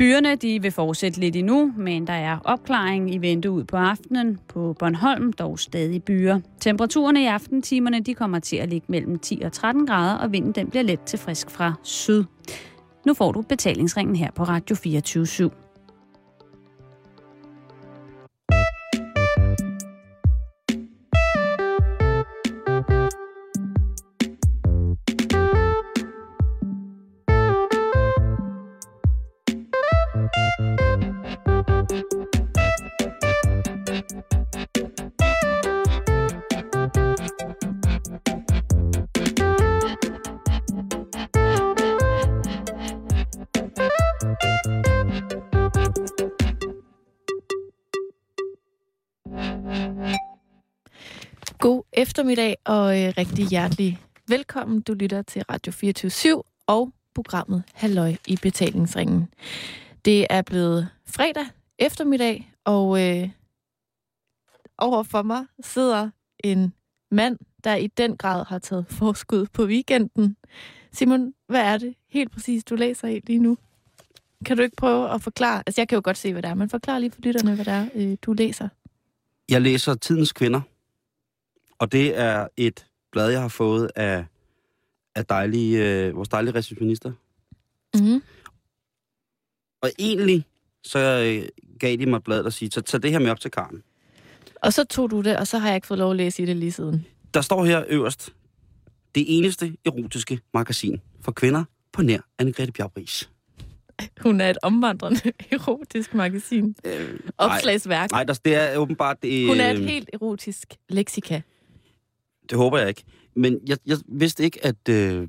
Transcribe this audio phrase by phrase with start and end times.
[0.00, 4.38] Byerne de vil fortsætte lidt endnu, men der er opklaring i vente ud på aftenen.
[4.48, 6.40] På Bornholm dog stadig byer.
[6.60, 10.52] Temperaturerne i aftentimerne de kommer til at ligge mellem 10 og 13 grader, og vinden
[10.52, 12.24] den bliver let til frisk fra syd.
[13.06, 15.69] Nu får du betalingsringen her på Radio 24 /7.
[52.10, 54.80] Eftermiddag og øh, rigtig hjertelig velkommen.
[54.80, 59.28] Du lytter til Radio 24 og programmet Halløj i betalingsringen.
[60.04, 61.46] Det er blevet fredag
[61.78, 63.28] eftermiddag, og øh,
[64.78, 66.10] over for mig sidder
[66.44, 66.72] en
[67.10, 70.36] mand, der i den grad har taget forskud på weekenden.
[70.92, 73.56] Simon, hvad er det helt præcis, du læser i lige nu?
[74.44, 75.62] Kan du ikke prøve at forklare?
[75.66, 77.64] Altså, jeg kan jo godt se, hvad det er, men forklar lige for lytterne, hvad
[77.64, 78.68] det er, øh, du læser.
[79.48, 80.60] Jeg læser Tidens Kvinder,
[81.80, 84.24] og det er et blad, jeg har fået af,
[85.14, 87.12] af dejlige, øh, vores dejlige receptionister.
[87.94, 88.22] Mm-hmm.
[89.82, 90.44] Og egentlig
[90.84, 93.50] så øh, gav de mig bladet og sige, så tag det her med op til
[93.50, 93.82] Karen.
[94.56, 96.46] Og så tog du det, og så har jeg ikke fået lov at læse i
[96.46, 97.06] det lige siden.
[97.34, 98.34] Der står her øverst,
[99.14, 103.30] det eneste erotiske magasin for kvinder på nær Anne-Grethe Bjarbris.
[104.20, 106.76] Hun er et omvandrende erotisk magasin.
[106.84, 108.10] Øh, Opslagsværk.
[108.10, 109.22] Nej, det er åbenbart...
[109.22, 111.40] Det, Hun er et helt erotisk leksika.
[112.50, 113.02] Det håber jeg ikke.
[113.34, 114.88] Men jeg, jeg vidste ikke, at...
[114.88, 115.28] Øh,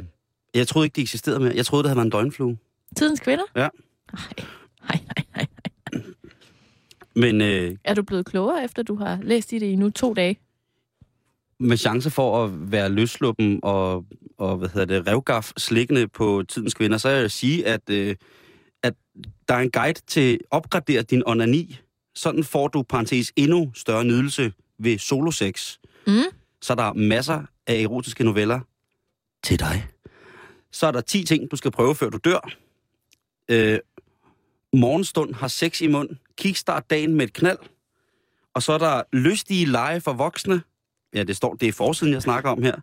[0.53, 1.53] jeg troede ikke, det eksisterede mere.
[1.55, 2.57] Jeg troede, det havde været en døgnflue.
[2.97, 3.43] Tidens kvinder?
[3.55, 3.67] Ja.
[4.13, 4.23] Nej,
[4.87, 5.47] nej, nej, nej.
[7.15, 10.13] Men øh, Er du blevet klogere, efter du har læst i det i nu to
[10.13, 10.39] dage?
[11.59, 14.05] med chance for at være løsluppen og,
[14.37, 18.15] og hvad hedder det, revgaf slikkende på tidens kvinder, så vil jeg sige, at, øh,
[18.83, 18.93] at
[19.47, 21.77] der er en guide til opgradere din onani.
[22.15, 25.77] Sådan får du, parentes, endnu større nydelse ved solosex.
[26.07, 26.13] Mm?
[26.61, 28.59] Så er der masser af erotiske noveller
[29.43, 29.87] til dig.
[30.71, 32.51] Så er der 10 ting, du skal prøve, før du dør.
[33.49, 33.79] Øh,
[34.73, 36.09] morgenstund har sex i mund.
[36.37, 37.59] Kickstart dagen med et knald.
[38.53, 40.61] Og så er der lystige lege for voksne.
[41.13, 42.75] Ja, det står, det er forsiden, jeg snakker om her.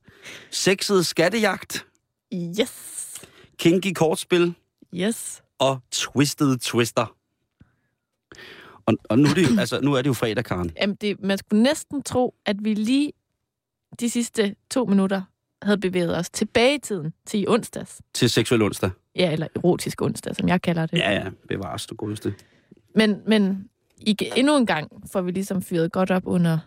[0.50, 1.86] Sexet skattejagt.
[2.34, 3.20] Yes.
[3.58, 4.54] Kinky kortspil.
[4.94, 5.42] Yes.
[5.58, 7.16] Og twisted twister.
[8.86, 10.72] Og, og nu, er det jo, altså, nu er det jo fredag, Karen.
[10.80, 13.12] Jamen, det, man skulle næsten tro, at vi lige
[14.00, 15.22] de sidste to minutter
[15.62, 18.00] havde bevæget os tilbage i tiden til i onsdags.
[18.14, 18.90] Til seksuel onsdag.
[19.16, 20.98] Ja, eller erotisk onsdag, som jeg kalder det.
[20.98, 22.34] Ja, ja, bevares du godeste.
[22.94, 23.68] Men, men
[24.00, 26.58] ikke, endnu en gang får vi ligesom fyret godt op under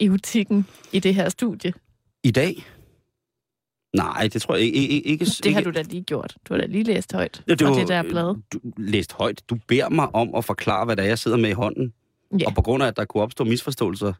[0.00, 1.72] erotikken i det her studie.
[2.24, 2.64] I dag?
[3.96, 4.78] Nej, det tror jeg ikke.
[4.78, 6.36] ikke, ikke Det har du da lige gjort.
[6.48, 8.36] Du har da lige læst højt Ja, fra var- det der blad.
[8.52, 9.42] Du læste højt.
[9.50, 11.92] Du beder mig om at forklare, hvad det er, jeg sidder med i hånden.
[12.40, 12.46] Ja.
[12.46, 14.12] Og på grund af, at der kunne opstå misforståelser,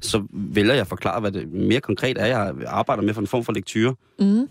[0.00, 3.26] så vælger jeg at forklare, hvad det mere konkret er, jeg arbejder med for en
[3.26, 3.94] form for lektyre.
[4.18, 4.48] Mm.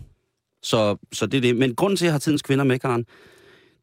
[0.62, 1.56] Så, så det er det.
[1.56, 3.00] Men grunden til, at jeg har tidens kvinder med, Karen,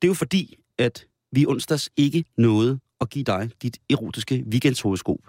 [0.01, 5.19] det er jo fordi, at vi onsdags ikke nåede at give dig dit erotiske weekendshoroskop.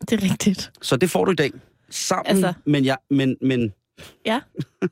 [0.00, 0.72] Det er rigtigt.
[0.82, 1.52] Så det får du i dag.
[1.90, 2.52] Sammen, altså...
[2.64, 3.72] men, ja, men, men
[4.26, 4.40] Ja.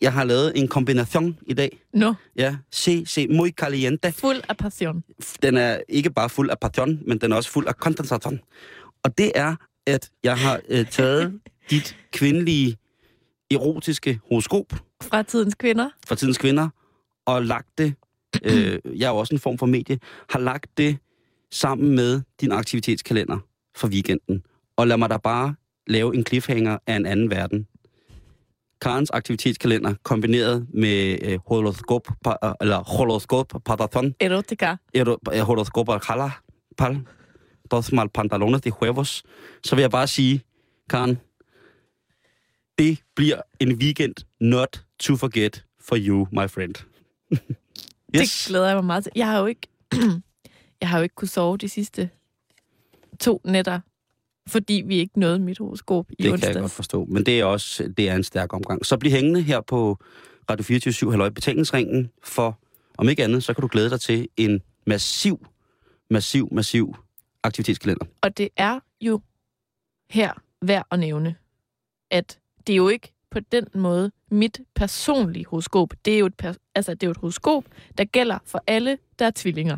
[0.00, 1.78] jeg har lavet en kombination i dag.
[1.94, 4.12] Nå, Ja, se, se, muy caliente.
[4.12, 5.04] fuld af passion.
[5.42, 8.40] Den er ikke bare fuld af passion, men den er også fuld af condensation.
[9.04, 9.56] Og det er,
[9.86, 11.40] at jeg har øh, taget
[11.70, 12.76] dit kvindelige
[13.50, 15.88] erotiske horoskop Fra tidens kvinder.
[16.08, 16.68] fra tidens kvinder,
[17.26, 17.94] og lagt det,
[18.44, 19.98] øh, jeg er jo også en form for medie,
[20.30, 20.96] har lagt det
[21.52, 23.38] sammen med din aktivitetskalender
[23.76, 24.42] for weekenden.
[24.76, 25.54] Og lad mig da bare
[25.86, 27.66] lave en cliffhanger af en anden verden.
[28.80, 34.76] Karens aktivitetskalender kombineret med øh, horoskop, pa- eller horoskop patathon, Erotika.
[34.96, 36.30] ero- horoskop kala,
[36.78, 37.00] pal,
[37.70, 39.22] dos mal pantalones de huevos,
[39.64, 40.42] så vil jeg bare sige,
[40.90, 41.18] Karen,
[42.78, 46.74] det bliver en weekend not to forget for you, my friend.
[48.14, 49.12] Det glæder jeg mig meget til.
[49.16, 49.68] Jeg har jo ikke,
[50.80, 52.10] jeg har jo ikke kunne sove de sidste
[53.20, 53.80] to nætter,
[54.48, 56.48] fordi vi ikke nåede mit horoskop i Det onsdags.
[56.48, 57.04] kan jeg godt forstå.
[57.04, 58.86] Men det er også det er en stærk omgang.
[58.86, 59.98] Så bliv hængende her på
[60.50, 62.58] Radio 24 Halløj Betalingsringen, for
[62.98, 65.46] om ikke andet, så kan du glæde dig til en massiv,
[66.10, 66.96] massiv, massiv
[67.42, 68.04] aktivitetskalender.
[68.20, 69.20] Og det er jo
[70.10, 70.32] her
[70.62, 71.34] værd at nævne,
[72.10, 75.94] at det er jo ikke på den måde mit personlige horoskop.
[76.04, 77.64] Det er jo et, altså, det er jo et horoskop,
[77.98, 79.76] der gælder for alle, der er tvillinger.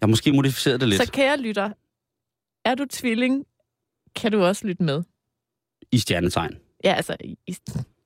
[0.00, 1.70] Jeg har måske modificeret det lidt Så kære lytter,
[2.64, 3.44] er du tvilling,
[4.16, 5.02] kan du også lytte med.
[5.92, 6.58] i stjernetegn.
[6.84, 7.56] Ja, altså i, i,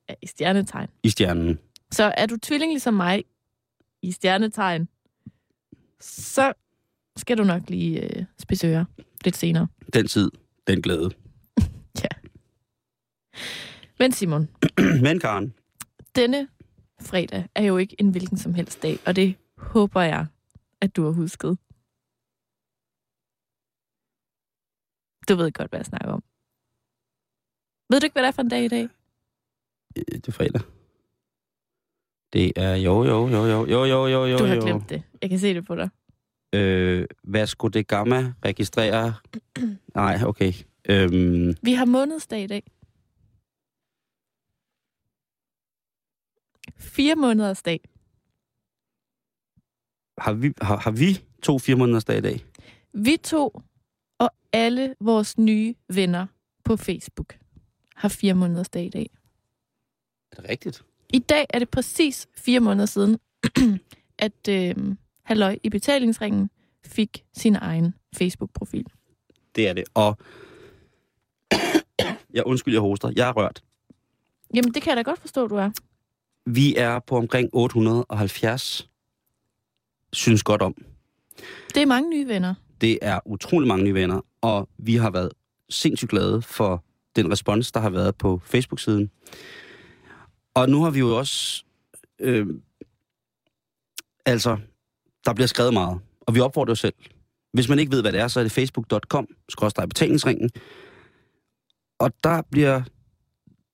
[0.08, 0.88] ja, i stjernetegn.
[1.02, 1.58] I stjernen.
[1.90, 3.24] Så er du tvilling ligesom mig
[4.02, 4.88] i stjernetegn,
[6.00, 6.52] så
[7.16, 8.84] skal du nok lige øh, spidse ører
[9.24, 9.66] lidt senere.
[9.94, 10.30] Den tid,
[10.66, 11.10] den glæde.
[13.98, 14.48] Men Simon,
[15.04, 15.54] Men Karen,
[16.16, 16.48] denne
[17.00, 20.26] fredag er jo ikke en hvilken som helst dag, og det håber jeg,
[20.80, 21.58] at du har husket.
[25.28, 26.22] Du ved godt, hvad jeg snakker om.
[27.90, 28.88] Ved du ikke, hvad det er for en dag i dag?
[29.96, 30.60] Øh, det er fredag.
[32.32, 34.38] Det er jo, jo, jo, jo, jo, jo, jo, jo.
[34.38, 34.60] Du har jo.
[34.60, 35.02] glemt det.
[35.22, 35.88] Jeg kan se det på dig.
[36.52, 39.14] Øh, hvad skulle det gamma registrere?
[39.94, 40.52] Nej, okay.
[40.88, 41.54] Øhm.
[41.62, 42.62] Vi har månedsdag i dag.
[46.76, 47.80] Fire måneders dag.
[50.18, 52.44] Har vi, har, har vi to fire måneders dag i dag?
[52.92, 53.62] Vi to
[54.52, 56.26] alle vores nye venner
[56.64, 57.38] på Facebook
[57.94, 59.10] har fire måneders dag i dag.
[60.32, 60.84] Er det rigtigt?
[61.12, 63.18] I dag er det præcis fire måneder siden,
[64.18, 64.74] at øh,
[65.22, 66.50] Halløj i betalingsringen
[66.84, 68.86] fik sin egen Facebook-profil.
[69.54, 69.84] Det er det.
[69.94, 70.18] Og...
[72.34, 73.12] jeg undskyld, jeg hoster.
[73.16, 73.62] Jeg er rørt.
[74.54, 75.70] Jamen, det kan jeg da godt forstå, du er.
[76.46, 78.88] Vi er på omkring 870.
[80.12, 80.74] Synes godt om.
[81.74, 82.54] Det er mange nye venner.
[82.80, 85.32] Det er utrolig mange nye venner, og vi har været
[85.70, 86.84] sindssygt glade for
[87.16, 89.10] den respons, der har været på Facebook-siden.
[90.54, 91.64] Og nu har vi jo også...
[92.20, 92.46] Øh,
[94.26, 94.56] altså,
[95.24, 96.94] der bliver skrevet meget, og vi opfordrer jo selv.
[97.52, 100.50] Hvis man ikke ved, hvad det er, så er det facebook.com, skrådstræk betalingsringen.
[101.98, 102.82] Og der bliver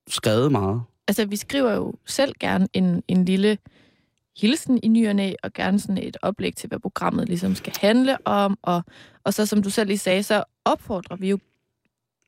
[0.08, 0.82] skrevet meget.
[1.08, 3.58] Altså, vi skriver jo selv gerne en, en lille
[4.36, 5.08] hilsen i ny
[5.42, 8.58] og gerne sådan et oplæg til, hvad programmet ligesom skal handle om.
[8.62, 8.82] Og,
[9.25, 11.38] og så, som du selv lige sagde, så opfordrer vi jo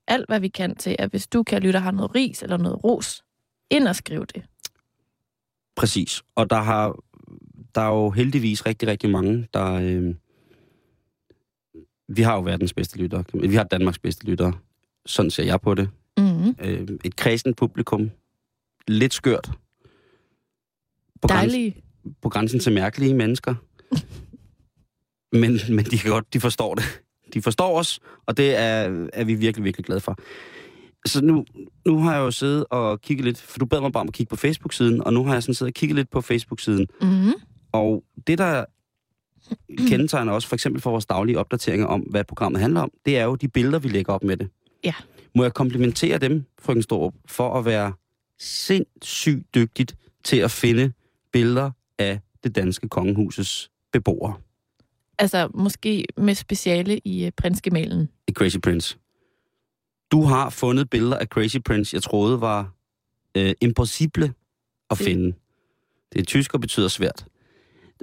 [0.08, 2.84] alt, hvad vi kan til, at hvis du kan lytte har noget ris eller noget
[2.84, 3.24] ros,
[3.70, 4.42] ind og skriv det.
[5.76, 6.22] Præcis.
[6.34, 6.96] Og der har
[7.76, 9.72] der er jo heldigvis rigtig, rigtig mange, der...
[9.72, 10.14] Øh,
[12.08, 13.24] vi har jo verdens bedste lyttere.
[13.34, 14.52] Vi har Danmarks bedste lyttere.
[15.06, 15.88] Sådan ser jeg på det.
[16.18, 16.56] Mm-hmm.
[16.60, 18.10] Øh, et kristent publikum.
[18.88, 19.50] Lidt skørt.
[21.22, 21.82] På, grænsen, Dejlige.
[22.22, 23.54] På grænsen til mærkelige mennesker.
[25.40, 27.02] men, men de kan godt, de forstår det.
[27.34, 30.18] De forstår os, og det er, er vi virkelig, virkelig glade for.
[31.06, 31.44] Så nu,
[31.86, 34.14] nu har jeg jo siddet og kigget lidt, for du bad mig bare om at
[34.14, 36.86] kigge på Facebook-siden, og nu har jeg sådan siddet og kigget lidt på Facebook-siden.
[37.00, 37.32] Mm-hmm.
[37.72, 38.64] Og det, der
[39.88, 43.24] kendetegner også for eksempel for vores daglige opdateringer om, hvad programmet handler om, det er
[43.24, 44.48] jo de billeder, vi lægger op med det.
[44.84, 44.94] Ja.
[45.34, 47.92] Må jeg komplimentere dem, frøken Storup, for at være
[48.40, 50.92] sindssygt dygtigt til at finde
[51.32, 54.34] billeder af det danske kongehusets beboere
[55.18, 58.08] Altså, måske med speciale i uh, prinsgemalen.
[58.28, 58.98] i Crazy Prince.
[60.12, 62.74] Du har fundet billeder af Crazy Prince, jeg troede var
[63.36, 64.24] øh, impossible
[64.90, 65.36] at Det- finde.
[66.12, 67.26] Det er tysk og betyder svært.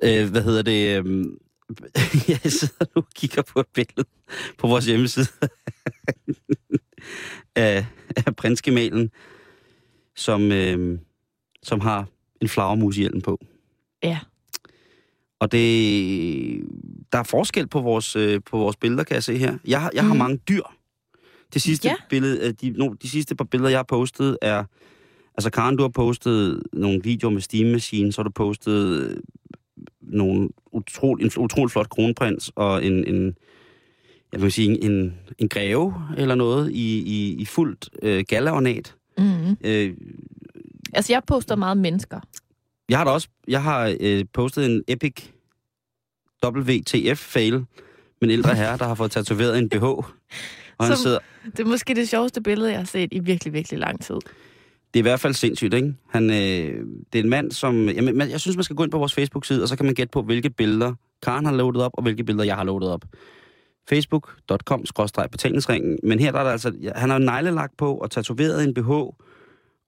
[0.03, 1.05] Øh, hvad hedder det?
[1.05, 1.05] Øh,
[2.43, 4.07] jeg sidder nu og kigger på et billede
[4.57, 5.27] på vores hjemmeside
[7.55, 7.85] af,
[8.25, 9.11] af prinsgemalen,
[10.15, 10.99] som, øh,
[11.63, 12.07] som har
[12.41, 13.45] en flagermus i på.
[14.03, 14.19] Ja.
[15.39, 16.63] Og det,
[17.11, 19.57] der er forskel på vores, øh, på vores billeder, kan jeg se her.
[19.67, 20.17] Jeg jeg har Mhm.
[20.17, 20.61] mange dyr.
[21.53, 21.95] Det sidste Ja.
[22.09, 24.63] billede, øh, de, no, de sidste par billeder, jeg har postet, er...
[25.37, 29.17] Altså, Karen, du har postet nogle videoer med Steam Machine, så har du postet øh,
[30.01, 33.35] nogle utrolig, en utrolig flot kronprins og en, en
[34.33, 38.95] jeg vil sige, en, en greve eller noget i, i, i fuldt øh, galaornat.
[39.17, 39.57] Mm-hmm.
[39.63, 39.93] Øh,
[40.93, 42.19] Altså, jeg poster meget mennesker.
[42.89, 45.23] Jeg har da også jeg har øh, postet en epic
[46.45, 47.65] WTF-fail med
[48.21, 49.83] en ældre herre, der har fået tatoveret en BH.
[49.83, 50.05] Og
[50.79, 53.79] han Som- sidder, Det er måske det sjoveste billede, jeg har set i virkelig, virkelig
[53.79, 54.15] lang tid.
[54.15, 54.23] det
[54.93, 55.93] er i hvert fald sindssygt, ikke?
[56.09, 57.89] Han, øh, det er en mand, som...
[57.89, 60.11] Jamen, jeg synes, man skal gå ind på vores Facebook-side, og så kan man gætte
[60.11, 63.01] på, hvilke billeder Karen har loadet op, og hvilke billeder jeg har loadet op.
[63.89, 65.99] Facebook.com-betalingsringen.
[66.03, 66.73] Men her der er der altså...
[66.95, 68.89] Han har en neglelak på og tatoveret en BH.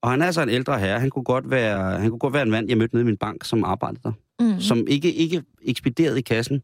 [0.06, 1.00] Og han er altså en ældre herre.
[1.00, 3.18] Han kunne godt være, han kunne godt være en mand, jeg mødte nede i min
[3.18, 4.12] bank, som arbejdede der.
[4.40, 4.60] Mm.
[4.62, 6.62] som ikke, ikke ekspederede i kassen,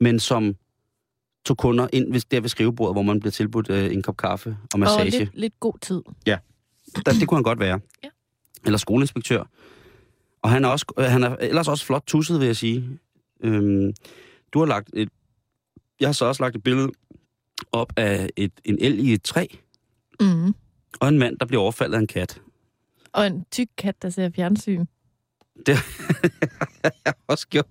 [0.00, 0.54] men som
[1.44, 4.50] tog kunder ind hvis der ved skrivebordet, hvor man bliver tilbudt øh, en kop kaffe
[4.50, 5.18] og Og massage.
[5.18, 6.02] lidt, lidt god tid.
[7.06, 7.80] Der, det kunne han godt være.
[8.04, 8.08] Ja.
[8.64, 9.44] Eller skoleinspektør.
[10.42, 12.88] Og han er, også, øh, han er ellers også flot tusset, vil jeg sige.
[13.44, 13.92] Øhm,
[14.52, 15.08] du har lagt et...
[16.00, 16.90] Jeg har så også lagt et billede
[17.72, 19.46] op af et, en el i et træ,
[20.20, 20.54] Mm.
[21.00, 22.40] og en mand, der bliver overfaldet af en kat.
[23.14, 24.84] Og en tyk kat, der ser fjernsyn.
[25.66, 27.66] Det har jeg også gjort.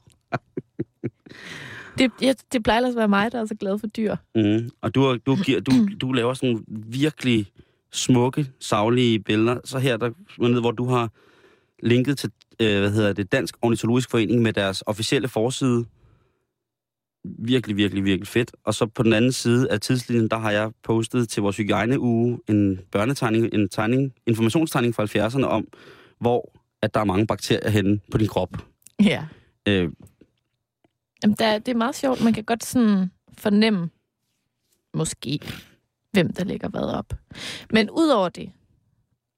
[1.97, 4.15] Det, jeg, det plejer ellers at være mig, der er så glad for dyr.
[4.35, 4.69] Mm.
[4.81, 5.71] Og du, du, du,
[6.01, 7.51] du laver sådan nogle virkelig
[7.91, 9.59] smukke, savlige billeder.
[9.65, 11.09] Så her, der, hvor du har
[11.83, 15.85] linket til, øh, hvad hedder det, Dansk Ornitologisk Forening med deres officielle forside.
[17.39, 18.51] Virkelig, virkelig, virkelig fedt.
[18.63, 22.39] Og så på den anden side af tidslinjen, der har jeg postet til vores hygiejneuge
[22.50, 25.68] en børnetegning, en tegning, informationstegning fra 70'erne om,
[26.20, 26.51] hvor
[26.82, 28.50] at der er mange bakterier henne på din krop.
[29.03, 29.25] Ja.
[29.68, 29.92] Øh,
[31.24, 32.24] Jamen, der, det er meget sjovt.
[32.24, 33.89] Man kan godt sådan fornemme,
[34.94, 35.39] måske,
[36.12, 37.13] hvem der lægger hvad op.
[37.72, 38.51] Men udover det,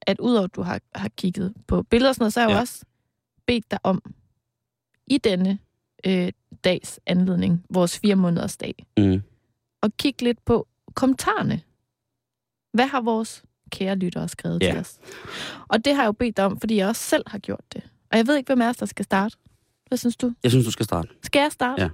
[0.02, 2.54] at udover at du har, har kigget på billeder og sådan noget, så har jeg
[2.54, 2.58] Ja.
[2.58, 2.86] jo også
[3.48, 4.02] bedt dig om,
[5.08, 5.60] i denne
[6.06, 6.32] øh,
[6.66, 9.22] dags anledning, vores fire måneders dag, mm.
[9.84, 11.62] at kigge lidt på kommentarerne.
[12.74, 14.72] Hvad har vores kære lyttere skrevet Ja.
[14.72, 15.00] til os?
[15.68, 17.84] Og det har jeg jo bedt dig om, fordi jeg også selv har gjort det.
[18.12, 19.38] Og jeg ved ikke, hvem af os, der skal starte.
[19.88, 20.34] Hvad synes du?
[20.44, 21.10] Jeg synes, du skal starte.
[21.24, 21.82] Skal jeg starte?
[21.84, 21.90] Ja.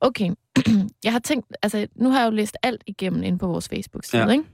[0.00, 0.30] Okay.
[1.04, 4.22] jeg har tænkt, altså nu har jeg jo læst alt igennem ind på vores Facebook-side,
[4.22, 4.28] Ja.
[4.30, 4.44] ikke?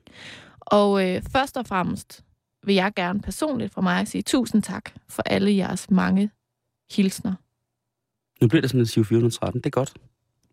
[0.60, 2.24] Og øh, først og fremmest
[2.64, 6.30] vil jeg gerne personligt fra mig sige tusind tak for alle jeres mange
[6.92, 7.34] hilsner.
[8.40, 9.60] Nu bliver det sådan en 413.
[9.60, 9.94] Det er godt.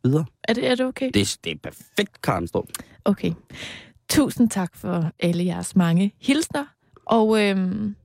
[0.03, 0.25] Videre.
[0.43, 1.09] Er det, er det okay?
[1.13, 2.67] Det, er- det er perfekt, Karen Storm.
[3.05, 3.33] Okay.
[4.09, 6.65] Tusind tak for alle jeres mange hilsner.
[7.05, 7.95] Og øhm,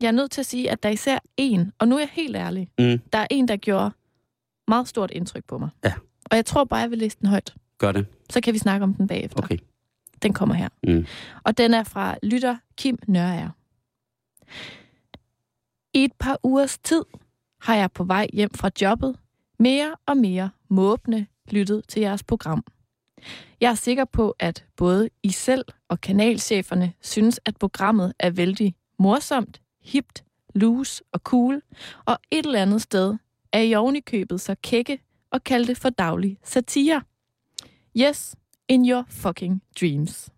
[0.00, 2.08] jeg er nødt til at sige, at der er især en, og nu er jeg
[2.12, 2.98] helt ærlig, Mm.
[3.12, 3.90] der er en, der gjorde
[4.68, 5.68] meget stort indtryk på mig.
[5.84, 5.92] Ja.
[6.30, 7.54] Og jeg tror bare, jeg vil læse den højt.
[7.78, 8.06] Gør det.
[8.30, 9.42] Så kan vi snakke om den bagefter.
[9.42, 9.58] Okay.
[10.22, 10.68] Den kommer her.
[10.82, 11.06] Mm.
[11.44, 13.50] Og den er fra lytter Kim Nørager.
[15.94, 17.02] I et par ugers tid
[17.60, 19.16] har jeg på vej hjem fra jobbet
[19.58, 22.64] mere og mere måbne lyttet til jeres program.
[23.60, 28.74] Jeg er sikker på, at både I selv og kanalcheferne synes, at programmet er vældig
[28.98, 31.62] morsomt, hipt, loose og cool,
[32.04, 33.16] og et eller andet sted
[33.52, 37.02] er I ovenikøbet købet så kække og kalde det for daglig satire.
[37.96, 38.36] Yes,
[38.68, 40.30] in your fucking dreams.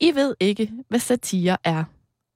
[0.00, 1.84] I ved ikke, hvad satire er,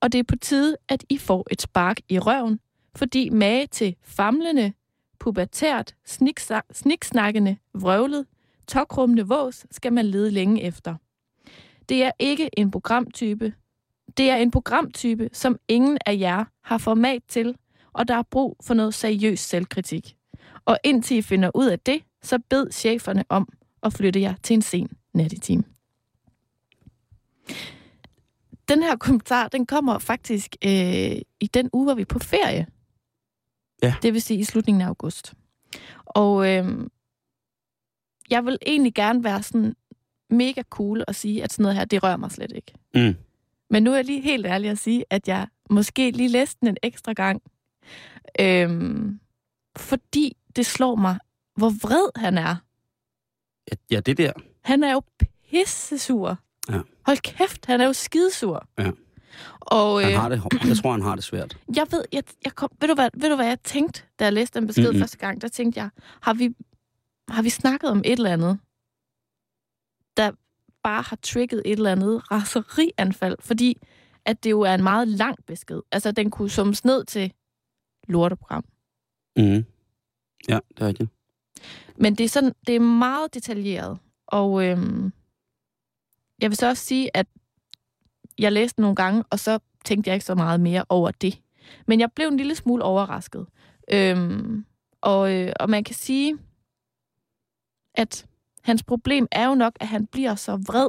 [0.00, 2.60] og det er på tide, at I får et spark i røven,
[2.97, 4.73] fordi mage til famlende,
[5.18, 5.94] pubertært,
[6.73, 8.26] sniksnakkende, vrøvlet,
[8.68, 10.94] tokrummende vås skal man lede længe efter.
[11.88, 13.54] Det er ikke en programtype.
[14.16, 17.56] Det er en programtype, som ingen af jer har format til,
[17.92, 20.16] og der er brug for noget seriøs selvkritik.
[20.64, 23.49] Og indtil I finder ud af det, så bed cheferne om
[23.82, 25.64] at flytte jer til en sen nattetime.
[28.68, 32.66] Den her kommentar, den kommer faktisk øh, i den uge, hvor vi er på ferie.
[33.82, 33.94] Ja.
[34.02, 35.34] Det vil sige i slutningen af august.
[36.06, 36.87] Og øh,
[38.30, 39.76] jeg vil egentlig gerne være sådan
[40.30, 42.75] mega cool og sige, at sådan noget her, det rører mig slet ikke.
[42.94, 43.14] Mm.
[43.70, 46.68] Men nu er jeg lige helt ærlig at sige, at jeg måske lige læste den
[46.68, 47.42] en ekstra gang.
[48.40, 49.20] Øhm,
[49.76, 51.18] fordi det slår mig,
[51.56, 52.56] hvor vred han er.
[53.70, 54.32] Ja, ja, det der.
[54.64, 55.02] Han er jo
[55.50, 56.38] pissesur.
[56.68, 56.80] Ja.
[57.06, 58.68] Hold kæft, han er jo skidesur.
[58.78, 58.90] Ja.
[59.60, 61.58] Og Han øh, har det, jeg tror, han har det svært.
[61.76, 64.32] jeg ved, jeg, jeg kom, ved, du hvad, ved du hvad jeg tænkte, da jeg
[64.32, 64.90] læste den besked Mhm.
[64.90, 65.00] mm-hmm.
[65.02, 65.40] første gang?
[65.42, 65.90] Der tænkte jeg,
[66.22, 66.54] har vi,
[67.28, 68.58] har vi snakket om et eller andet,
[70.16, 70.30] der
[70.82, 73.37] bare har trigget et eller andet raserianfald?
[73.40, 73.76] Fordi
[74.25, 75.80] at det jo er en meget lang besked.
[75.92, 77.32] Altså, den kunne summes ned til
[78.08, 78.64] lorteprogram.
[79.37, 79.64] Mm.
[80.49, 81.10] Ja, det er rigtigt.
[81.96, 83.99] Men det er, sådan, det er meget detaljeret.
[84.26, 85.12] Og øhm,
[86.42, 87.26] jeg vil så også sige, at
[88.40, 91.40] jeg læste den nogle gange, og så tænkte jeg ikke så meget mere over det.
[91.87, 93.47] Men jeg blev en lille smule overrasket.
[93.92, 94.64] Øhm,
[95.00, 96.38] og, øh, og man kan sige,
[97.94, 98.26] at
[98.62, 100.88] hans problem er jo nok, at han bliver så vred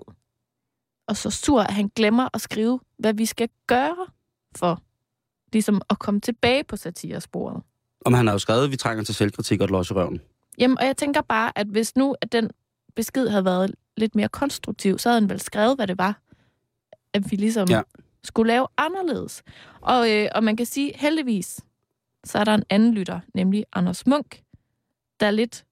[1.08, 4.08] og så sur, at han glemmer at skrive, hvad vi skal gøre
[4.56, 4.82] for
[5.54, 7.64] ligesom at komme tilbage på satiresporet.
[8.06, 10.22] Om han har jo skrevet, at vi trænger til selvkritik og et los i røven.
[10.58, 12.50] Jamen, og jeg tænker bare, at hvis nu at den
[12.96, 16.22] besked havde været lidt mere konstruktiv, så havde han vel skrevet, hvad det var,
[17.14, 17.82] at vi ligesom Ja.
[18.24, 19.44] skulle lave anderledes.
[19.82, 21.60] Og, øh, og man kan sige, heldigvis,
[22.24, 24.42] så er der en anden lytter, nemlig Anders Munk,
[25.20, 25.66] der lidt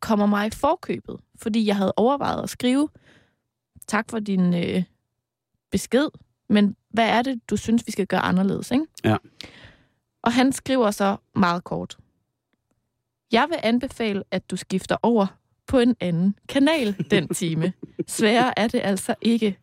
[0.00, 2.88] kommer mig i forkøbet, fordi jeg havde overvejet at skrive,
[3.86, 4.82] tak for din øh,
[5.70, 6.08] besked,
[6.48, 8.86] men hvad er det, du synes, vi skal gøre anderledes, ikke?
[9.04, 9.16] Ja.
[10.22, 11.98] Og han skriver så meget kort.
[13.32, 15.26] Jeg vil anbefale, at du skifter over
[15.66, 17.72] på en anden kanal den time.
[18.06, 19.58] Sværere er det altså ikke.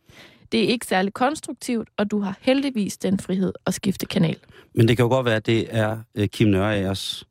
[0.51, 4.37] Det er ikke særlig konstruktivt, og du har heldigvis den frihed at skifte kanal.
[4.75, 7.27] Men det kan jo godt være, at det er øh, Kim Nørreagers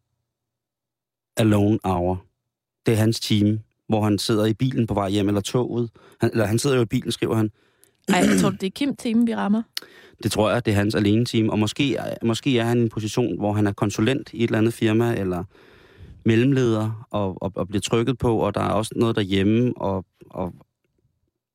[1.36, 2.24] alone hour.
[2.86, 5.90] Det er hans team, hvor han sidder i bilen på vej hjem, eller toget.
[6.20, 7.50] Han, eller han sidder jo i bilen, skriver han.
[8.08, 9.62] Ej, tror du, det er Kim-team, vi rammer?
[10.22, 12.88] Det tror jeg, det er hans alene team, og måske, måske er han i en
[12.88, 15.44] position, hvor han er konsulent i et eller andet firma, eller
[16.24, 20.54] mellemleder, og, og, og bliver trykket på, og der er også noget derhjemme, og, og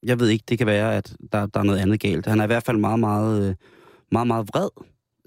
[0.05, 2.25] jeg ved ikke, det kan være, at der, der er noget andet galt.
[2.25, 3.55] Han er i hvert fald meget, meget, øh,
[4.11, 4.69] meget, meget vred,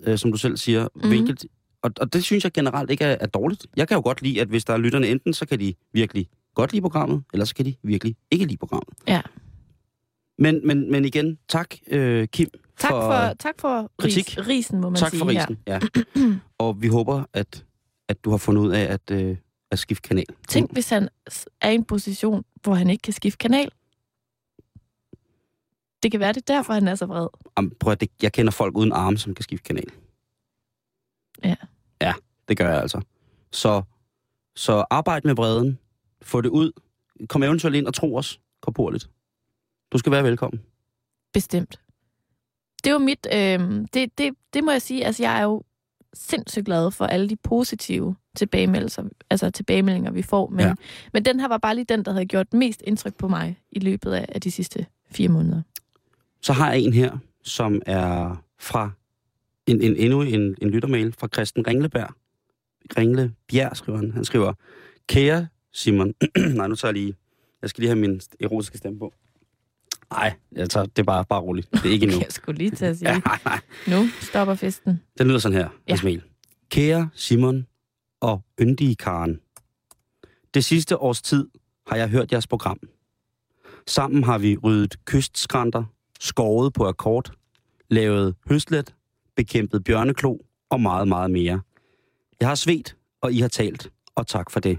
[0.07, 1.09] øh, som du selv siger, mm.
[1.09, 1.47] hvilket,
[1.83, 3.67] og, og det synes jeg generelt ikke er, er dårligt.
[3.77, 6.29] Jeg kan jo godt lide, at hvis der er lytterne, enten så kan de virkelig
[6.55, 8.95] godt lide programmet, eller så kan de virkelig ikke lide programmet.
[9.09, 9.21] Ja.
[10.39, 14.39] Men, men, men igen, tak øh, Kim Tak for, for, tak for kritik.
[14.39, 15.59] Ris, risen, må man tak sige for risen.
[15.67, 15.81] Ja.
[16.65, 17.65] og vi håber, at,
[18.09, 19.37] at du har fundet ud af at, øh,
[19.71, 20.25] at skifte kanal.
[20.49, 21.09] Tænk, hvis han
[21.61, 23.71] er i en position, hvor han ikke kan skifte kanal.
[26.03, 27.29] Det kan være, det er derfor, han er så vred.
[27.57, 29.87] Am, prøv at det, jeg kender folk uden arme, som kan skifte kanal.
[31.45, 31.55] Ja.
[32.01, 32.15] Ja,
[32.49, 33.01] det gør jeg altså.
[33.53, 33.83] Så,
[34.57, 35.79] så arbejd med bredden.
[36.23, 36.73] Få det ud.
[37.29, 39.11] Kom eventuelt ind og tro os korporligt.
[39.93, 40.63] Du skal være velkommen.
[41.33, 41.81] Bestemt.
[42.85, 43.27] Det var mit...
[43.35, 45.07] Øh, det, det, det må jeg sige.
[45.07, 45.63] Altså, jeg er jo
[46.15, 50.49] sindssygt glad for alle de positive tilbagemeldelser, altså tilbagemeldinger, vi får.
[50.49, 50.75] Men, ja.
[51.13, 53.79] men den her var bare lige den, der havde gjort mest indtryk på mig i
[53.79, 55.63] løbet af, af de sidste fire måneder.
[56.43, 58.91] Så har jeg en her, som er fra
[59.67, 62.09] en, en, endnu en, en lyttermail fra Christian Ringleberg.
[62.99, 64.13] Ringle Bjerg skriver han.
[64.13, 64.53] Han skriver,
[65.09, 66.15] Kære Simon,
[66.57, 67.15] nej nu tager jeg lige,
[67.63, 69.13] jeg skal lige have min erotiske stemme på.
[70.11, 71.73] Nej, jeg tager, det er bare, bare roligt.
[71.73, 72.19] Det er ikke endnu.
[72.21, 73.61] Jeg skulle lige til at sige, Ja, nej, nej.
[73.87, 75.01] nu stopper festen.
[75.19, 75.95] Den lyder sådan her, Ja.
[75.95, 76.23] Ismail.
[76.71, 77.67] Kære Simon
[78.21, 79.41] og yndige Karen.
[80.55, 81.49] Det sidste års tid
[81.87, 82.79] har jeg hørt jeres program.
[83.87, 85.85] Sammen har vi ryddet kystskrænter,
[86.21, 87.33] skåret på akkord,
[87.91, 88.95] lavet høstlet,
[89.37, 90.39] bekæmpet bjørneklo
[90.71, 91.61] og meget, meget mere.
[92.41, 94.79] Jeg har svedt, og I har talt, og tak for det.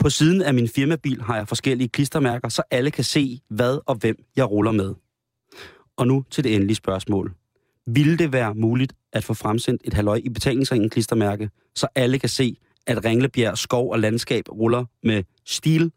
[0.00, 3.94] På siden af min firmabil har jeg forskellige klistermærker, så alle kan se, hvad og
[3.94, 4.94] hvem jeg ruller med.
[5.96, 7.34] Og nu til det endelige spørgsmål.
[7.86, 12.28] Ville det være muligt at få fremsendt et halløj i betalingsringen klistermærke, så alle kan
[12.28, 15.92] se, at Ringlebjerg skov og landskab ruller med stil.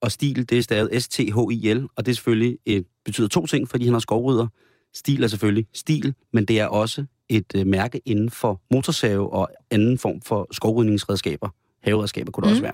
[0.00, 3.84] Og stil, det er stadig S-T-H-I-L, og det er selvfølgelig et, betyder to ting, fordi
[3.84, 4.46] han har skovrydder.
[4.94, 9.48] Stil er selvfølgelig stil, men det er også et øh, mærke inden for motorsave og
[9.70, 11.48] anden form for skovrydningsredskaber.
[11.82, 12.52] Haveredskaber kunne det Mm.
[12.52, 12.72] også være.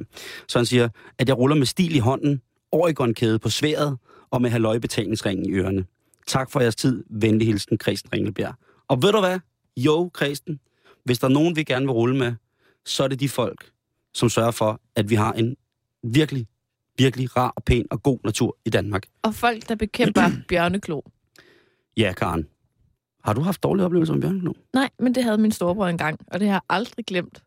[0.48, 0.88] Så han siger,
[1.18, 2.40] at jeg ruller med stil i hånden,
[2.72, 3.98] Oregon-kæde på sværet
[4.30, 5.84] og med halløj betalingsringen i ørerne.
[6.26, 7.04] Tak for jeres tid.
[7.10, 8.54] Venlig hilsen, Kristen Ringelbjerg.
[8.88, 9.38] Og ved du hvad?
[9.76, 10.60] Jo, Kristen,
[11.04, 12.32] hvis der er nogen, vi gerne vil rulle med,
[12.84, 13.70] så er det de folk,
[14.14, 15.56] som sørger for, at vi har en
[16.04, 16.46] virkelig,
[17.00, 19.02] virkelig rar og pæn og god natur i Danmark.
[19.22, 21.00] Og folk, der bekæmper bjørneklo.
[21.96, 22.46] Ja, Karen.
[23.24, 24.52] Har du haft dårlige oplevelser med bjørneklo?
[24.74, 27.42] Nej, men det havde min storebror engang, og det har jeg aldrig glemt.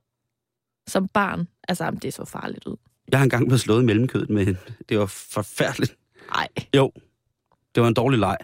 [0.87, 1.47] Som barn.
[1.67, 2.75] Altså, jamen, det så farligt ud.
[3.11, 4.57] Jeg har engang blevet slået i mellemkødet med en.
[4.89, 5.97] Det var forfærdeligt.
[6.29, 6.47] Nej.
[6.75, 6.91] Jo,
[7.75, 8.37] det var en dårlig leg.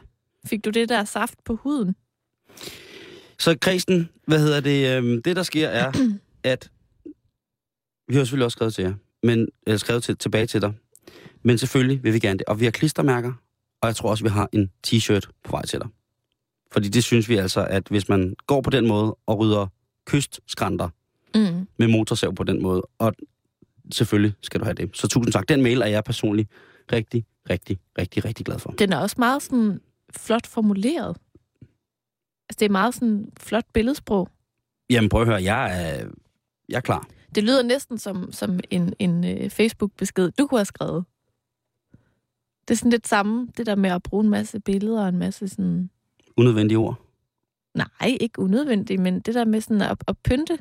[0.46, 1.96] Fik du det der saft på huden?
[3.40, 4.98] Så Kristen, hvad hedder det?
[4.98, 5.92] øhm, Det, der sker, er,
[6.44, 6.72] at
[8.08, 8.94] vi har selvfølgelig også skrevet til jer,
[9.24, 10.74] men, eller skrevet til, tilbage til dig.
[11.44, 12.48] Men selvfølgelig vil vi gerne det.
[12.48, 13.34] Og vi har klistermærker,
[13.82, 15.88] og jeg tror også, vi har en t-shirt på vej til dig.
[16.72, 19.68] Fordi det synes vi altså, at hvis man går på den måde og rydder
[20.06, 20.90] kystskrænter
[21.36, 21.68] Mm.
[21.78, 23.14] med motorsav på den måde, og
[23.92, 24.98] selvfølgelig skal du have det.
[24.98, 25.50] Så tusind tak.
[25.50, 26.50] Den mail er jeg personligt
[26.92, 28.72] rigtig, rigtig, rigtig, rigtig glad for.
[28.72, 29.82] Den er også meget sådan
[30.16, 31.18] flot formuleret.
[32.50, 34.30] Altså, det er meget sådan flot billedsprog.
[34.90, 36.08] Jamen prøv at høre, jeg er,
[36.70, 37.08] jeg er klar.
[37.36, 41.06] Det lyder næsten som, som en, en uh, Facebook-besked, du kunne have skrevet.
[42.70, 45.18] Det er sådan lidt samme, det der med at bruge en masse billeder og en
[45.18, 45.90] masse sådan...
[46.38, 46.96] Unødvendige ord.
[47.76, 50.58] Nej, ikke unødvendigt, men det der med sådan at, at pynte.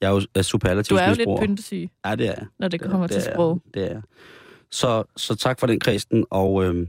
[0.00, 2.46] Jeg er jo er superlativ Du er jo lidt pyntesyg, Ja, det er jeg.
[2.58, 3.62] når det kommer det til er sprog.
[3.74, 4.02] Det er jeg.
[4.70, 6.86] Så, så tak for den, Kristen, og øh,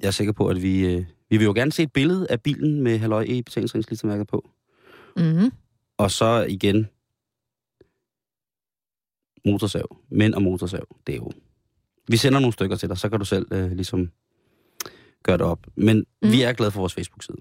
[0.00, 2.40] jeg er sikker på, at vi, øh, vi vil jo gerne se et billede af
[2.40, 4.50] bilen med halløj e betalingsringsklistermærker på.
[5.16, 5.52] Mm-hmm.
[5.98, 6.88] Og så igen
[9.44, 9.96] motorsav.
[10.08, 11.32] Mænd og motorsav, det er jo...
[12.08, 14.10] Vi sender nogle stykker til dig, så kan du selv øh, ligesom
[15.22, 15.66] gøre det op.
[15.74, 16.30] Men Mm.
[16.30, 17.36] vi er glade for vores Facebook-side.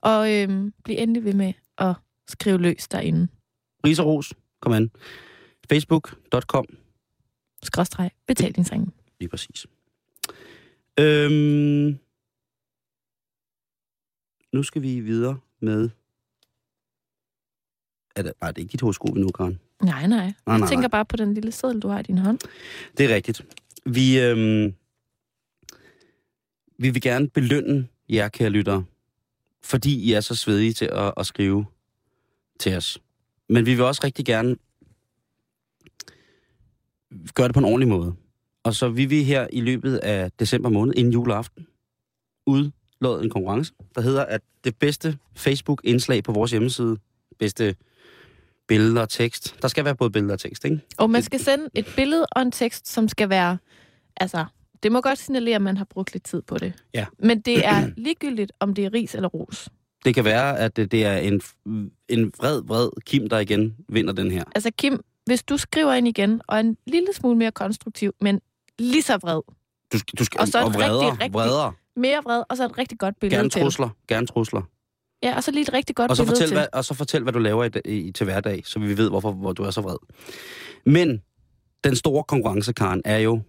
[0.00, 1.94] Og øhm, bliv endelig ved med at
[2.28, 3.28] skrive løs derinde.
[3.86, 4.90] Ris og ros, kom an.
[5.68, 6.64] Facebook.com,
[7.62, 8.92] Skråstreg betalingsringen.
[9.20, 9.66] lige præcis.
[11.00, 11.98] Øhm,
[14.52, 15.90] nu skal vi videre med...
[18.16, 19.60] Er det, nej, det er ikke dit horoskop nu, Karen.
[19.82, 20.18] Nej, nej.
[20.18, 20.68] nej, Jeg nej.
[20.68, 22.38] tænker bare på den lille seddel, du har i din hånd.
[22.98, 23.42] Det er rigtigt.
[23.86, 24.74] Vi, øhm,
[26.78, 28.84] vi vil gerne belønne jer, kære lyttere,
[29.62, 31.66] fordi I er så svedige til at, at skrive
[32.60, 32.98] til os.
[33.48, 34.56] Men vi vil også rigtig gerne
[37.34, 38.14] gøre det på en ordentlig måde.
[38.62, 41.66] Og så vi vil her i løbet af december måned, inden juleaften,
[42.46, 46.96] udlåde en konkurrence, der hedder, at det bedste Facebook-indslag på vores hjemmeside,
[47.38, 47.76] bedste
[48.72, 50.80] billeder og tekst, der skal være både billeder og tekst, ikke?
[50.96, 53.58] Og man skal sende et billede og en tekst, som skal være...
[54.16, 54.44] Altså,
[54.82, 56.72] det må godt signalere, at man har brugt lidt tid på det.
[56.94, 57.06] Ja.
[57.18, 59.68] Men det er ligegyldigt, om det er ris eller ros.
[60.04, 61.40] Det kan være, at det, det er en,
[62.08, 64.44] en vred, vred Kim, der igen vinder den her.
[64.54, 68.40] Altså, Kim, hvis du skriver ind igen, og en lille smule mere konstruktiv, men
[68.78, 69.40] lige så vred,
[69.92, 71.72] Du, skal- du skal, Og så et og vreder, rigtig, rigtig vreder.
[71.96, 73.62] mere vred, og så et rigtig godt billede Gerne til.
[73.62, 74.62] trusler, gerne trusler.
[75.22, 76.56] Ja, og så lige et rigtig godt Og så, fortæl, til.
[76.56, 79.32] hvad, og så fortæl, hvad du laver i, i, til hverdag, så vi ved, hvorfor
[79.32, 79.96] hvor du er så vred.
[80.86, 81.22] Men
[81.84, 83.40] den store konkurrence, Karen, er jo,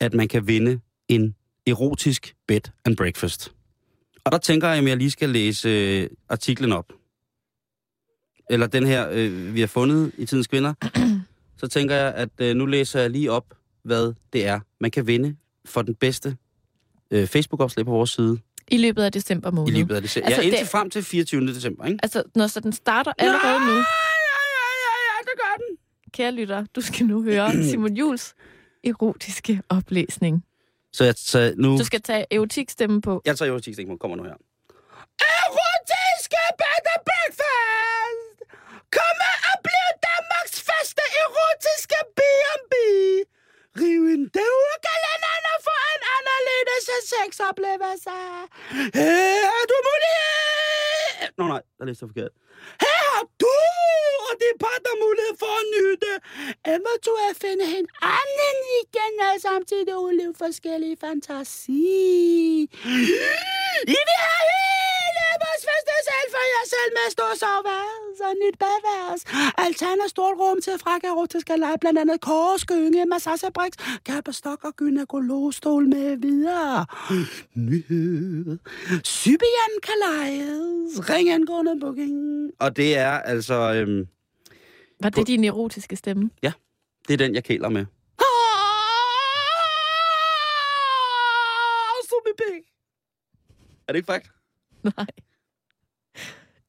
[0.00, 1.34] at man kan vinde en
[1.66, 3.52] erotisk bed and breakfast.
[4.24, 6.92] Og der tænker jeg, om jeg lige skal læse øh, artiklen op.
[8.50, 10.74] Eller den her, øh, vi har fundet i Tidens Kvinder.
[11.60, 15.06] så tænker jeg, at øh, nu læser jeg lige op, hvad det er, man kan
[15.06, 16.36] vinde for den bedste
[17.10, 19.72] øh, Facebook-opslag på vores side I løbet af december måned.
[19.72, 20.26] i løbet af december.
[20.26, 21.46] Altså, ja, indtil det- frem til 24.
[21.46, 21.98] december, ikke?
[22.02, 24.42] Altså, når så den starter allerede nu, Ja, ja,
[24.84, 25.76] ja, ja, det gør den.
[26.12, 28.34] kære lytter, du skal nu høre Simon Jules
[28.84, 30.44] erotiske oplæsning.
[30.92, 31.78] Så jeg, så nu...
[31.78, 33.22] Du skal tage erotikstemme på.
[33.24, 33.98] Jeg tager erotisk stikmål.
[33.98, 34.34] Kommer nu her.
[35.36, 38.36] Erotiske bed and breakfast!
[38.96, 42.74] Kom og oplev Danmarks første erotiske B&B.
[43.80, 44.30] Riv en en
[46.92, 48.48] anderledes sexoplevelser.
[48.94, 51.28] Her er du mulighed...
[51.38, 52.32] Nå nej, der læste jeg forkert.
[52.84, 53.54] Her har du
[54.28, 56.12] og din partner mulighed for at nyde
[56.74, 57.86] Emma du at finde en
[58.18, 61.82] anden igen og samtidig udleve forskellige fantasi.
[63.96, 64.46] I vil have
[65.32, 69.24] hele vores første selv for jer selv med stor soveværelse og nyt badværelse.
[69.66, 76.16] Alternativt stort rum til frække erotiske leje, blandt andet korsgynge, massagebriks, kæmpestok og gynekologstol med
[76.16, 76.86] videre.
[77.54, 78.58] Nyhed.
[79.04, 81.10] Sybian kan lejes.
[81.10, 82.50] Ring angående booking.
[82.60, 83.54] Og det er altså...
[83.54, 84.06] Øhm,
[85.02, 86.30] Var det din erotiske stemme?
[87.08, 87.86] det er den, jeg kæler med.
[92.08, 92.64] Subipik.
[93.88, 94.30] Er det ikke fakt?
[94.96, 95.12] Nej.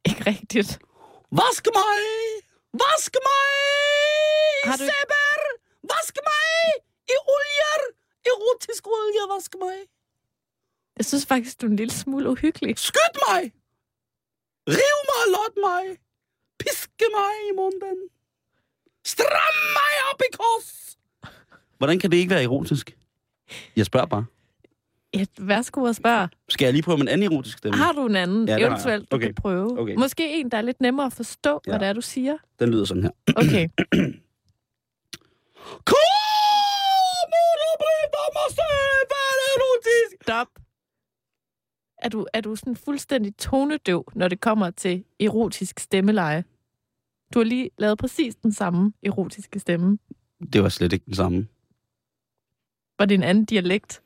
[0.06, 0.80] Ikke rigtigt.
[1.32, 2.02] Vask mig!
[2.84, 3.54] Vask mig!
[4.70, 4.86] Har du...
[4.90, 5.36] Sæber!
[5.92, 6.62] Vask mig!
[7.14, 7.82] I olier!
[8.32, 9.78] Erotisk olie, vask mig!
[10.98, 12.80] Jeg synes faktisk, du er en lille smule uhyggelig.
[12.80, 13.42] Skyd mig!
[14.68, 15.98] Riv mig, lot mig!
[16.60, 17.98] Piske mig i munden!
[19.06, 20.98] Stram mig op i kors!
[21.78, 22.98] Hvordan kan det ikke være erotisk?
[23.76, 24.26] Jeg spørger bare.
[25.14, 26.30] Ja, værsgo og spørg.
[26.50, 27.78] Skal jeg lige prøve med en anden erotisk stemme?
[27.78, 29.26] Har du en anden, Ja, eventuelt, du Okay.
[29.26, 29.80] kan prøve?
[29.80, 29.96] Okay.
[29.96, 31.72] Måske en, der er lidt nemmere at forstå, Ja.
[31.72, 32.38] hvad det er, du siger?
[32.60, 33.12] Den lyder sådan her.
[33.36, 33.68] Okay.
[40.22, 40.48] Stop.
[41.98, 46.44] Er du, er du sådan fuldstændig tonedøv, når det kommer til erotisk stemmeleje?
[47.34, 49.98] Du har lige lavet præcis den samme erotiske stemme.
[50.54, 51.48] Det var slet ikke den samme.
[53.00, 54.03] Var det en anden dialekt?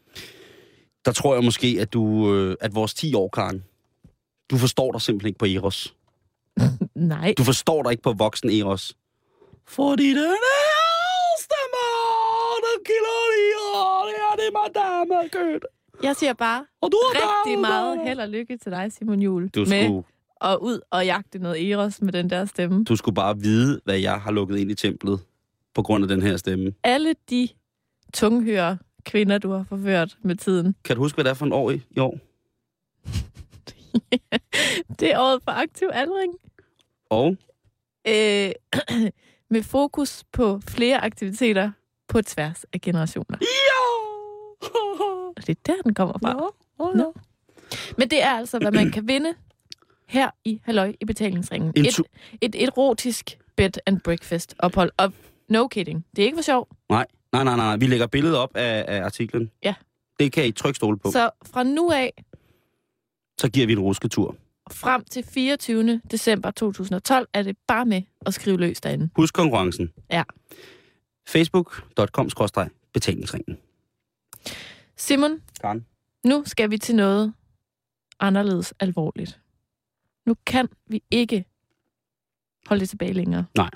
[1.08, 3.64] Der tror jeg måske, at du, øh, at vores 10 år, Karen,
[4.52, 5.96] du forstår dig simpelthen ikke på Eros.
[7.14, 7.34] Nej.
[7.38, 8.94] Du forstår dig ikke på voksen Eros.
[9.68, 11.92] Fordi den er stemmer,
[12.68, 15.60] den kilder lige, og det er det madame kød.
[16.04, 17.62] Jeg siger bare Og du er rigtig derude.
[17.62, 19.48] meget held og lykke til dig, Simon Jul.
[19.48, 20.04] Du med skulle,
[20.42, 22.84] at ud og jagte noget Eros med den der stemme.
[22.84, 25.20] du skulle bare vide, hvad jeg har lukket ind i templet
[25.76, 26.74] på grund af den her stemme.
[26.84, 27.50] Alle de
[28.14, 30.76] tunghører kvinder, du har forført med tiden.
[30.84, 32.18] Kan du huske, hvad det er for en år i, i år?
[35.00, 36.34] Det er året for aktiv aldring.
[37.10, 37.38] Og
[38.08, 38.52] Øh,
[39.54, 41.72] med fokus på flere aktiviteter
[42.08, 43.38] på tværs af generationer.
[43.42, 43.48] Ja!
[45.38, 46.52] Og det er der, den kommer fra.
[46.80, 47.14] Ja, Nå.
[47.98, 49.34] Men det er altså, hvad man kan vinde
[50.08, 51.74] her i Halløj i betalingsringen.
[51.76, 52.00] En Et,
[52.42, 54.92] et erotisk bed and breakfast ophold.
[54.98, 55.14] Og
[55.50, 56.06] no kidding.
[56.16, 56.68] Det er ikke for sjov.
[56.90, 57.06] Nej,
[57.44, 57.78] nej, nej, nej.
[57.78, 59.52] Vi lægger billedet op af, af artiklen.
[59.64, 59.76] Ja.
[60.20, 61.12] Det kan I trykke stole på.
[61.12, 62.24] Så, Så fra nu af
[63.40, 64.36] så giver vi en rusketur.
[64.72, 66.02] frem til 24.
[66.12, 69.10] december 2012 er det bare med at skrive løs derinde.
[69.16, 69.94] Husk konkurrencen.
[70.12, 70.24] Ja.
[71.28, 73.58] Facebook.com-betalingsringen.
[74.96, 75.86] Simon, Karen.
[76.26, 77.34] nu skal vi til noget
[78.20, 79.40] anderledes alvorligt.
[80.26, 81.46] Nu kan vi ikke
[82.68, 83.46] holde det tilbage længere.
[83.58, 83.70] Nej.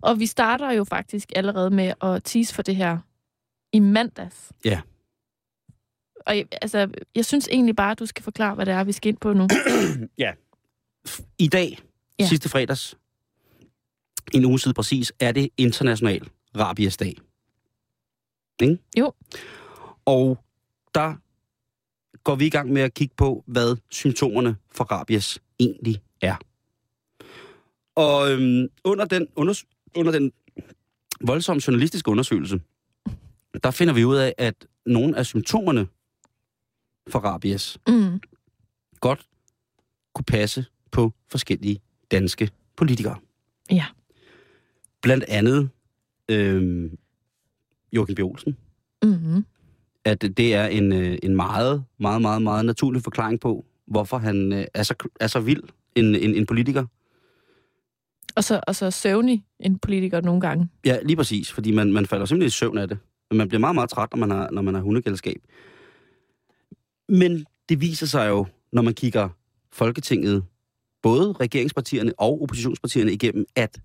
[0.00, 2.98] Og vi starter jo faktisk allerede med at tease for det her
[3.72, 4.52] i mandags.
[4.64, 4.80] Ja.
[6.26, 8.92] Og jeg- altså, jeg synes egentlig bare, at du skal forklare, hvad det er, vi
[8.92, 9.48] skal ind på nu.
[11.38, 11.70] I dag,
[12.18, 12.24] Ja.
[12.24, 12.28] ja.
[12.28, 12.96] sidste fredags,
[14.34, 17.14] en uge siden præcis, er det international rabiesdag.
[18.60, 18.78] Ikke?
[18.98, 19.12] Jo.
[20.04, 20.38] Og
[20.94, 21.14] der
[22.24, 26.36] går vi i gang med at kigge på, hvad symptomerne for rabies egentlig er.
[27.94, 30.32] Og øhm, under, den unders- under den
[31.20, 32.60] voldsomme journalistiske undersøgelse,
[33.62, 35.86] der finder vi ud af, at nogle af symptomerne
[37.08, 38.20] for rabies Mm.
[39.00, 39.26] godt
[40.14, 43.16] kunne passe på forskellige danske politikere.
[43.70, 43.86] Ja.
[45.02, 45.70] Blandt andet
[46.28, 46.98] øhm,
[47.92, 48.18] Joachim B.
[48.18, 48.56] Olsen,
[49.04, 49.44] Mm.
[50.04, 54.52] at det er en, øh, en meget, meget, meget, meget naturlig forklaring på, hvorfor han
[54.52, 55.62] øh, er, så, er så vild
[55.94, 56.86] en, en, en politiker.
[58.36, 60.68] Og så, og så søvnig en politiker nogle gange.
[60.86, 62.98] Ja, lige præcis, fordi man, man falder simpelthen i søvn af det.
[63.30, 65.42] Men man bliver meget, meget træt, når man har, når man har hundegældskab.
[67.08, 69.28] Men det viser sig jo, når man kigger
[69.72, 70.44] Folketinget,
[71.02, 73.80] både regeringspartierne og oppositionspartierne igennem, at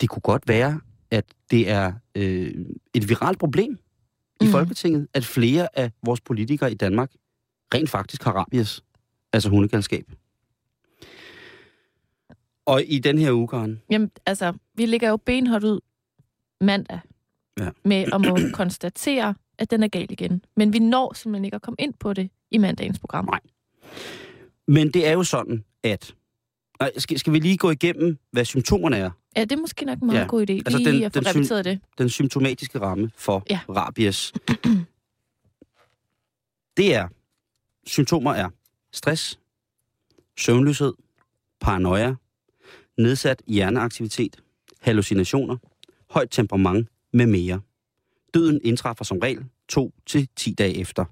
[0.00, 2.54] det kunne godt være, at det er øh,
[2.94, 3.78] et viralt problem
[4.40, 4.50] i Mhm.
[4.50, 7.12] Folketinget, at flere af vores politikere i Danmark
[7.74, 8.84] rent faktisk har rabies,
[9.32, 10.04] altså hundegældskab.
[12.68, 15.80] Og i den her uge, Karen, Jamen, altså, vi ligger jo benhårdt ud
[16.60, 17.00] mandag
[17.60, 17.68] Ja.
[17.84, 20.44] med at må konstatere, at den er gal igen.
[20.56, 23.24] Men vi når simpelthen ikke at komme ind på det i mandagens program.
[23.24, 23.40] Nej.
[24.68, 26.14] Men det er jo sådan, at...
[26.80, 29.10] Nej, skal, skal vi lige gå igennem, hvad symptomerne er?
[29.36, 30.26] Ja, det er måske nok en meget Ja.
[30.26, 31.80] god idé, Altså, lige den- at få den repeteret det.
[31.98, 33.60] Den symptomatiske ramme for Ja.
[33.68, 34.32] rabies.
[36.76, 37.08] det er...
[37.86, 38.48] Symptomer er
[38.92, 39.38] stress,
[40.38, 40.92] søvnløshed,
[41.60, 42.14] paranoia,
[42.98, 44.36] nedsat hjerneaktivitet,
[44.80, 45.56] hallucinationer,
[46.10, 47.60] højt temperament med mere.
[48.34, 51.04] Døden indtræffer som regel 2 til 10 dage efter.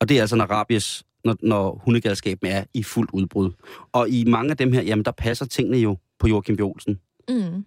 [0.00, 3.50] Og det er altså, når rabies, når, når hundegalskaben er i fuldt udbrud.
[3.92, 6.60] Og i mange af dem her, jamen der passer tingene jo på Joachim B.
[6.60, 7.00] Olsen.
[7.28, 7.64] Mm.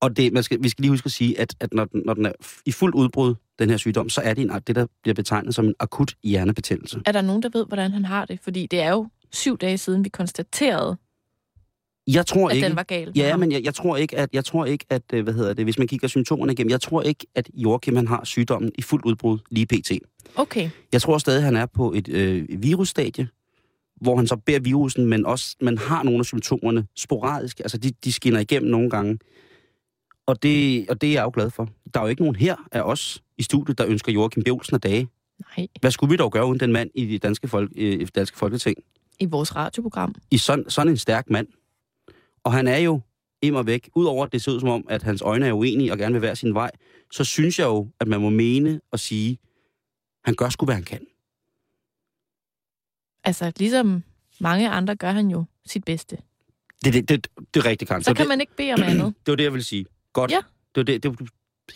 [0.00, 2.14] Og det, man skal, vi skal lige huske at sige, at, at når, den, når
[2.14, 2.32] den er
[2.66, 5.66] i fuldt udbrud, den her sygdom, så er det en, det, der bliver betegnet som
[5.66, 7.02] en akut hjernebetændelse.
[7.06, 8.40] Er der nogen, der ved, hvordan han har det?
[8.40, 10.96] Fordi det er jo syv dage siden, vi konstaterede,
[12.06, 12.68] Jeg tror at ikke...
[12.68, 13.12] den var gal.
[13.16, 15.64] Ja, men jeg, jeg tror ikke, at, jeg tror ikke, at, øh, hvad hedder det,
[15.64, 19.04] hvis man kigger symptomerne igennem, jeg tror ikke, at Joachim han har sygdommen i fuldt
[19.04, 19.90] udbrud lige pt.
[20.36, 20.70] Okay.
[20.92, 23.28] Jeg tror stadig, han er på et øh, virusstadie,
[24.00, 27.60] hvor han så bærer virusen, men også man har nogle af symptomerne sporadisk.
[27.60, 29.18] Altså, de, de skinner igennem nogle gange.
[30.26, 31.68] Og det, og det er jeg jo glad for.
[31.94, 34.48] Der er jo ikke nogen her af os i studiet, der ønsker Joachim B.
[34.48, 35.08] Olsen af dage.
[35.56, 38.04] Nej, Hvad skulle vi dog gøre uden den mand i det danske, folk, øh, i
[38.04, 38.76] det danske folketing?
[39.22, 40.14] i vores radioprogram.
[40.30, 41.46] I sådan, sådan en stærk mand.
[42.44, 43.00] Og han er jo
[43.42, 43.90] immer væk.
[43.94, 46.22] Udover at det ser ud som om, at hans øjne er uenige og gerne vil
[46.22, 46.70] være sin vej,
[47.12, 49.38] så synes jeg jo, at man må mene og sige,
[50.24, 51.06] han gør sgu, hvad han kan.
[53.24, 54.02] Altså, ligesom
[54.40, 56.18] mange andre gør han jo sit bedste.
[56.84, 58.02] Det, det, det, det er rigtigt, Karen.
[58.02, 59.14] Så det, kan det, man ikke bede om andet.
[59.26, 59.86] det var det, jeg ville sige.
[60.12, 60.30] Godt.
[60.30, 60.40] Ja.
[60.74, 61.26] Det var det, det var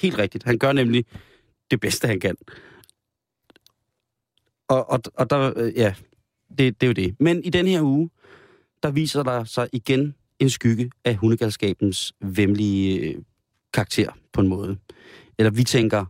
[0.00, 0.44] helt rigtigt.
[0.44, 1.04] Han gør nemlig
[1.70, 2.36] det bedste, han kan.
[4.68, 5.94] Og, og, og der, øh, ja,
[6.58, 7.16] det, det er jo det.
[7.20, 8.10] Men i den her uge,
[8.82, 13.22] der viser der sig igen en skygge af hundegalskabens vemmelige øh,
[13.72, 14.78] karakter på en måde.
[15.38, 16.04] Eller vi tænker,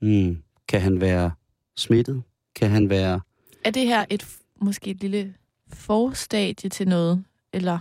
[0.00, 1.30] hmm, kan han være
[1.76, 2.22] smittet?
[2.56, 3.20] Kan han være...
[3.64, 5.34] Er det her et måske et lille
[5.68, 7.24] forstadie til noget?
[7.52, 7.78] Eller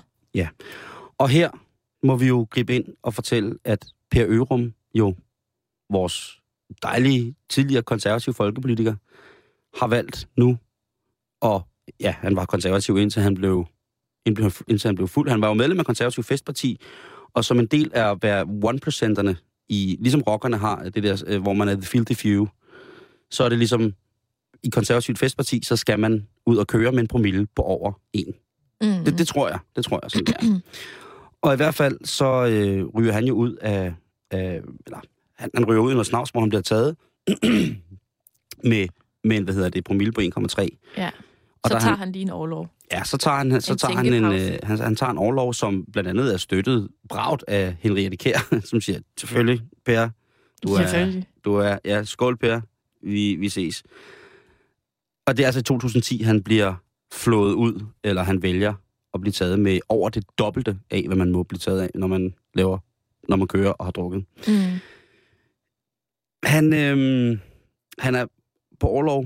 [1.18, 1.50] Og her
[2.04, 5.16] må vi jo gribe ind og fortælle, at Per Ørum, jo
[5.90, 6.40] vores
[6.84, 8.96] dejlige tidligere konservative folkepolitiker,
[9.80, 10.58] har valgt nu,
[11.42, 11.68] og
[12.00, 13.66] ja, han var konservativ indtil han blev,
[14.26, 15.30] indtil han blev fuld.
[15.30, 16.82] Han var jo medlem af konservativ festparti,
[17.34, 19.36] og som en del af at være one-percenterne,
[19.70, 22.48] i, ligesom rockerne har, det der, øh, hvor man er the filthy few,
[23.32, 23.94] så er det ligesom,
[24.64, 28.34] i konservativt festparti, så skal man ud og køre med en promille på over en.
[28.82, 29.60] mm, Det, det tror jeg.
[29.76, 30.60] Det tror jeg, sådan det er.
[31.42, 33.94] Og i hvert fald, så øh, ryger han jo ud af...
[34.32, 35.00] af eller,
[35.36, 36.96] han, han ryger ud i noget snavs, hvor han bliver taget
[38.64, 38.88] med,
[39.24, 40.28] med en, hvad hedder det, promille på 1,3.
[40.98, 41.10] ja.
[41.64, 42.68] Og så tager han- han lige en overlov.
[42.94, 45.54] Ja, så tager han, så En tager han, en, øh, han, han tager en overlov,
[45.54, 50.10] som blandt andet er støttet bragt af Henriette Kær, som siger, selvfølgelig, Per,
[50.64, 52.62] du er, du er, ja, skål Per,
[53.04, 53.84] vi, vi ses.
[55.26, 56.74] Og det er altså i 2010, han bliver
[57.14, 58.74] flået ud, eller han vælger
[59.14, 62.08] at blive taget med over det dobbelte af, hvad man må blive taget af, når
[62.08, 62.78] man laver,
[63.30, 64.26] når man kører og har drukket.
[64.48, 64.54] Mm.
[66.44, 67.40] Han, øhm,
[68.00, 68.26] han er
[68.80, 69.26] på overlov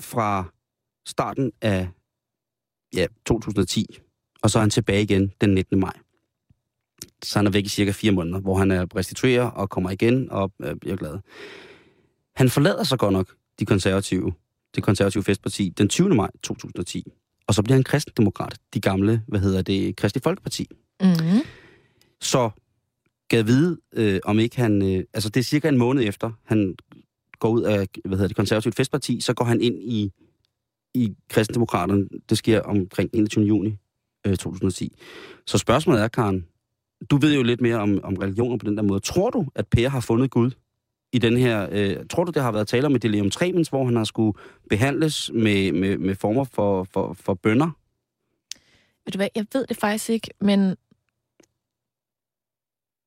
[0.00, 0.44] fra
[1.06, 1.88] starten af
[2.94, 3.86] ja, 2010,
[4.42, 5.80] og så er han tilbage igen den 19.
[5.80, 5.92] maj.
[7.22, 10.30] Så han er væk i cirka fire måneder, hvor han er restituerer og kommer igen
[10.30, 11.18] og øh, bliver glad.
[12.36, 14.32] Han forlader så godt nok de konservative,
[14.74, 16.14] det konservative festparti den 20.
[16.14, 17.04] maj 2010.
[17.46, 20.66] Og så bliver han kristendemokrat, de gamle, hvad hedder det, Kristelig Folkeparti.
[21.00, 21.08] Mm.
[22.20, 22.50] Så
[23.28, 24.82] gav vide, øh, om ikke han...
[24.82, 26.74] Øh, altså, det er cirka en måned efter, han
[27.38, 30.12] går ud af hvad hedder det, konservativt festparti, så går han ind i,
[30.94, 32.08] i kristendemokraterne.
[32.28, 33.44] Det sker omkring 21.
[33.44, 33.76] juni
[34.26, 34.96] øh, 2010.
[35.46, 36.46] Så spørgsmålet er, Karen,
[37.10, 39.00] du ved jo lidt mere om, om religioner på den der måde.
[39.00, 40.50] Tror du, at Per har fundet Gud
[41.12, 41.68] i den her...
[41.72, 44.38] Øh, tror du, det har været tale om et delirium tremens, hvor han har skulle
[44.70, 47.70] behandles med, med, med former for, for, for bønder?
[49.04, 50.76] Ved du hvad, jeg ved det faktisk ikke, men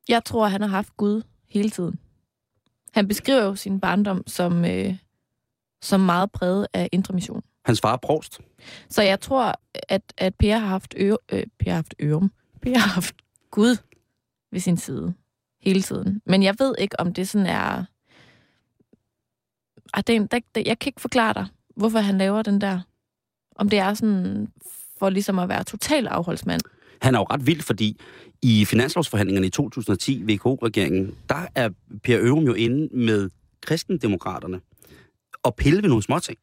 [0.09, 1.99] jeg tror, han har haft Gud hele tiden.
[2.93, 4.95] Han beskriver jo sin barndom som, øh,
[5.81, 7.43] som meget præget af intermission.
[7.65, 8.39] Hans far er provst.
[8.89, 12.31] Så jeg tror, at, at Per har haft, ø, øh, per har haft ørum.
[12.61, 13.15] Per har haft
[13.51, 13.77] Gud
[14.51, 15.13] ved sin side
[15.61, 16.21] hele tiden.
[16.25, 17.85] Men jeg ved ikke, om det sådan er...
[19.93, 22.79] Ej, det, der, der, jeg kan ikke forklare dig, hvorfor han laver den der.
[23.55, 24.47] Om det er sådan
[24.99, 26.61] for ligesom at være total afholdsmand.
[27.01, 27.99] Han er jo ret vild, fordi
[28.41, 31.69] i finanslovsforhandlingerne i 2010, VK-regeringen, der er
[32.03, 33.29] Per Ørum jo inde med
[33.61, 34.61] kristendemokraterne
[35.43, 36.37] og pille ved nogle småting.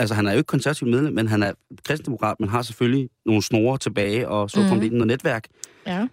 [0.00, 1.52] Altså, han er jo ikke konservativ medlem, men han er
[1.84, 4.92] kristendemokrat, men har selvfølgelig nogle snore tilbage, og så mm.
[4.92, 5.44] noget netværk.
[5.86, 6.08] Ja.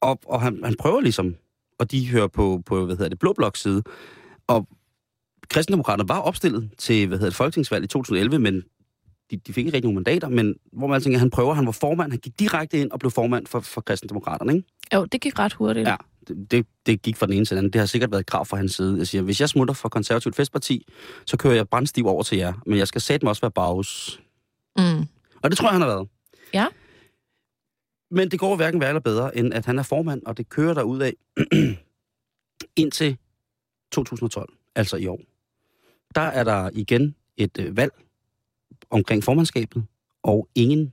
[0.00, 1.34] Og, og han, han prøver ligesom,
[1.78, 3.82] og de hører på, på hvad hedder det, Blå Blok side.
[4.46, 4.68] Og
[5.48, 8.62] kristendemokraterne var opstillet til, hvad hedder det, folketingsvalg i 2011, men
[9.30, 11.72] de, de fik ikke rigtig nogen mandater, men hvor man tænker, han prøver, han var
[11.72, 14.68] formand, han gik direkte ind og blev formand for, for kristendemokraterne, ikke?
[14.94, 15.88] Jo, det gik ret hurtigt.
[15.88, 15.96] Ja,
[16.28, 17.72] det, det, gik fra den ene til den anden.
[17.72, 18.98] Det har sikkert været et krav fra hans side.
[18.98, 20.86] Jeg siger, hvis jeg smutter fra konservativt festparti,
[21.26, 24.20] så kører jeg brandstiv over til jer, men jeg skal sætte mig også være bagus.
[24.78, 25.00] Mm.
[25.42, 26.08] Og det tror jeg, han har været.
[26.54, 26.66] Ja.
[28.10, 30.74] Men det går hverken værre eller bedre, end at han er formand, og det kører
[30.74, 31.14] der ud af
[32.82, 33.18] indtil
[33.92, 35.20] 2012, altså i år.
[36.14, 37.92] Der er der igen et øh, valg
[38.90, 39.84] omkring formandskabet,
[40.22, 40.92] og ingen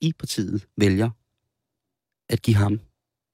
[0.00, 1.10] i partiet vælger
[2.28, 2.80] at give ham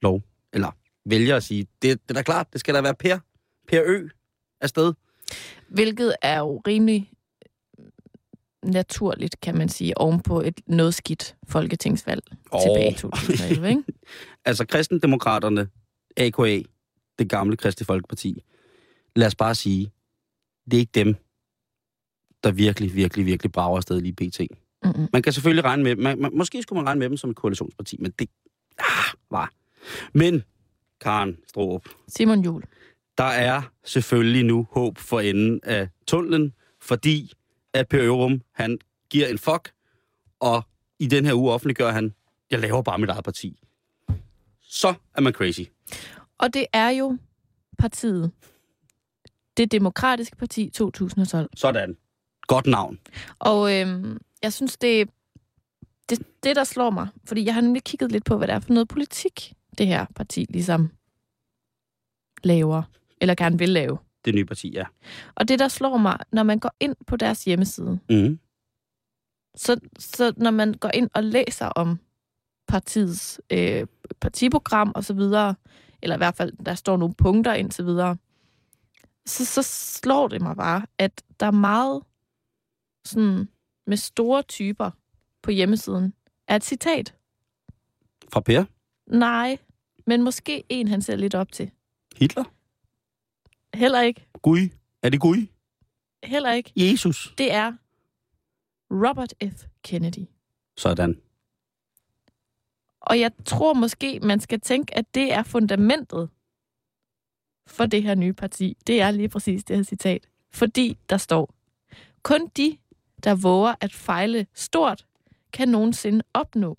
[0.03, 0.23] lov.
[0.53, 0.71] Eller
[1.05, 3.19] vælger at sige, det, det er da klart, det skal da være Per,
[3.69, 4.09] per Ø
[4.61, 4.93] afsted.
[5.69, 7.11] Hvilket er jo rimelig
[8.63, 12.61] naturligt, kan man sige, ovenpå et noget skidt folketingsvalg oh.
[12.63, 13.83] tilbage i 2011, ikke?
[14.45, 15.69] altså, kristendemokraterne,
[16.17, 16.63] AKA,
[17.19, 18.43] det gamle Kristi Folkeparti,
[19.17, 19.93] lad os bare sige,
[20.65, 21.17] det er ikke dem,
[22.45, 24.41] der virkelig, virkelig, virkelig brager afsted lige pt.
[24.85, 25.09] Mm-hmm.
[25.13, 27.37] Man kan selvfølgelig regne med man, man, Måske skulle man regne med dem som et
[27.37, 28.29] koalitionsparti, men det
[28.79, 29.53] ah, var.
[30.13, 30.45] Men,
[31.01, 31.89] Karen Stroop.
[32.09, 32.63] Simon Jul.
[33.19, 37.33] Der er selvfølgelig nu håb for enden af tunnelen, fordi
[37.73, 38.79] at Per Ørum, han
[39.11, 39.73] giver en fuck,
[40.41, 40.63] og
[40.99, 42.15] i den her uge offentliggør han,
[42.51, 43.61] jeg laver bare mit eget parti.
[44.61, 45.61] Så er man crazy.
[46.39, 47.19] Og det er jo
[47.79, 48.33] partiet.
[49.57, 51.51] Det demokratiske parti 2012.
[51.57, 51.97] Sådan.
[52.47, 52.99] Godt navn.
[53.39, 55.09] Og øhm, jeg synes, det,
[56.09, 58.61] det det, der slår mig, fordi jeg har nemlig kigget lidt på, hvad det er
[58.61, 60.91] for noget politik, det her parti ligesom
[62.45, 62.83] laver,
[63.21, 63.99] eller gerne vil lave.
[64.25, 64.85] Det nye parti, ja.
[65.35, 68.39] Og det, der slår mig, når man går ind på deres hjemmeside, mm.
[69.57, 71.99] så, så når man går ind og læser om
[72.69, 73.87] partiets øh,
[74.21, 75.55] partiprogram og så videre,
[76.03, 78.17] eller i hvert fald, der står nogle punkter indtil videre,
[79.27, 82.03] så, så slår det mig bare, at der er meget
[83.05, 83.49] sådan
[83.87, 84.91] med store typer
[85.43, 86.15] på hjemmesiden,
[86.49, 87.15] er et citat.
[88.33, 88.65] Fra Per?
[89.07, 89.59] Nej,
[90.07, 91.71] men måske en, han ser lidt op til.
[92.17, 92.45] Hitler?
[93.77, 94.27] Heller ikke.
[94.43, 94.69] Gud?
[95.03, 95.47] Er det Gud?
[96.25, 96.73] Heller ikke.
[96.77, 97.35] Jesus?
[97.39, 97.73] Det er
[98.91, 99.65] Robert F.
[99.83, 100.27] Kennedy.
[100.77, 101.21] Sådan.
[103.01, 106.31] Og jeg tror måske, man skal tænke, at det er fundamentet
[107.67, 108.77] for det her nye parti.
[108.87, 110.29] Det er lige præcis det her citat.
[110.51, 111.55] Fordi der står,
[112.23, 112.79] kun de,
[113.25, 115.07] der våger at fejle stort,
[115.53, 116.77] kan nogensinde opnå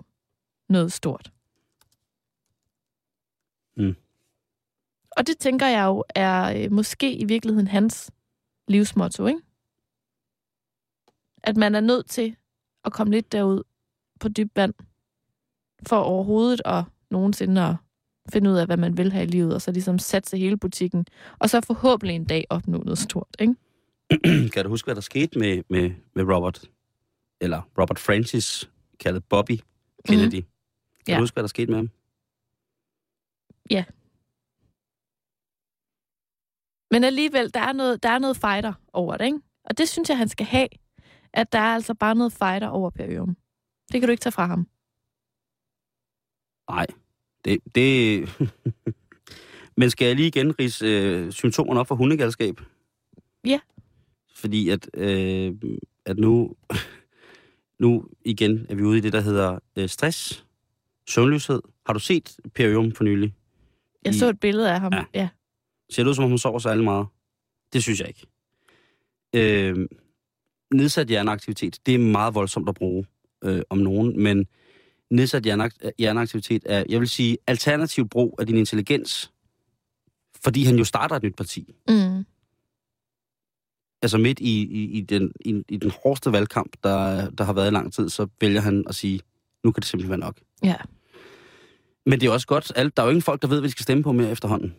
[0.69, 1.31] noget stort.
[3.77, 3.95] Mm.
[5.11, 8.11] Og det tænker jeg jo er øh, måske i virkeligheden hans
[8.67, 9.39] livsmotto, ikke?
[11.43, 12.35] At man er nødt til
[12.85, 13.63] at komme lidt derud
[14.19, 14.73] på dyb vand,
[15.88, 17.75] for overhovedet at nogensinde at
[18.33, 21.05] finde ud af, hvad man vil have i livet, og så ligesom satse hele butikken,
[21.39, 23.55] og så forhåbentlig en dag opnå noget stort, ikke?
[24.53, 26.69] kan du huske, hvad der skete med, med, med Robert,
[27.41, 28.69] eller Robert Francis,
[29.00, 29.60] kaldet Bobby
[30.08, 30.35] Kennedy?
[30.35, 30.45] Mm.
[31.06, 31.15] Kan ja.
[31.15, 31.89] du huske, hvad der skete med ham?
[33.71, 33.83] Ja.
[36.91, 39.39] Men alligevel, der er noget, der er noget fighter over det, ikke?
[39.63, 40.67] Og det synes jeg, han skal have.
[41.33, 43.37] At der er altså bare noget fighter over Per Ørum.
[43.91, 44.67] Det kan du ikke tage fra ham.
[46.69, 46.87] Nej.
[47.45, 48.29] Det, det...
[49.77, 52.61] Men skal jeg lige igen rise øh, symptomerne op for hundegalskab?
[53.45, 53.59] Ja.
[54.35, 55.53] Fordi at, øh,
[56.05, 56.55] at nu,
[57.83, 60.45] nu igen er vi ude i det, der hedder øh, stress,
[61.07, 61.61] søvnløshed.
[61.85, 63.33] Har du set Per Ørum for nylig?
[64.06, 64.17] Jeg I...
[64.17, 65.03] så et billede af ham, ja.
[65.13, 65.29] ja.
[65.89, 67.08] Ser det ud, som om hun sover særlig meget?
[67.73, 68.27] Det synes jeg ikke.
[69.35, 69.87] Øh,
[70.73, 73.06] nedsat hjerneaktivitet, det er meget voldsomt at bruge
[73.43, 74.47] øh, om nogen, men
[75.10, 79.31] nedsat hjerneakt- hjerneaktivitet er, jeg vil sige, alternativ brug af din intelligens,
[80.43, 81.75] fordi han jo starter et nyt parti.
[81.89, 82.25] Mm.
[84.01, 87.67] Altså midt i, i, i, den, i, i den hårdeste valgkamp, der, der har været
[87.67, 89.19] i lang tid, så vælger han at sige,
[89.63, 90.39] nu kan det simpelthen være nok.
[90.63, 90.75] Ja.
[92.06, 93.71] Men det er også godt, alt, der er jo ingen folk, der ved, hvad de
[93.71, 94.75] skal stemme på mere efterhånden.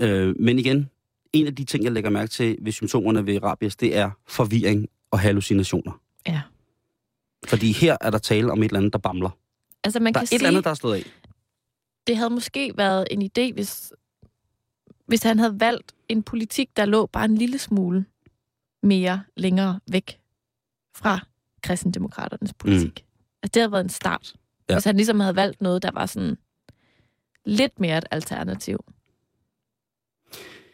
[0.00, 0.90] Øh, men igen,
[1.32, 4.88] en af de ting, jeg lægger mærke til ved symptomerne ved rabies, det er forvirring
[5.10, 6.00] og hallucinationer.
[6.28, 6.42] Ja.
[7.46, 9.30] Fordi her er der tale om et eller andet, der bamler.
[9.84, 11.02] Altså man Der er kan et sige, eller andet, der er slået af.
[12.06, 13.92] det havde måske været en idé, hvis,
[15.06, 18.04] hvis han havde valgt en politik, der lå bare en lille smule
[18.82, 20.18] mere længere væk
[20.96, 21.20] fra
[21.62, 23.04] kristendemokraternes politik.
[23.06, 23.38] Mm.
[23.42, 24.34] Altså, det havde været en start.
[24.68, 24.74] Ja.
[24.74, 26.38] Hvis han ligesom havde valgt noget, der var sådan
[27.44, 28.84] lidt mere et alternativ.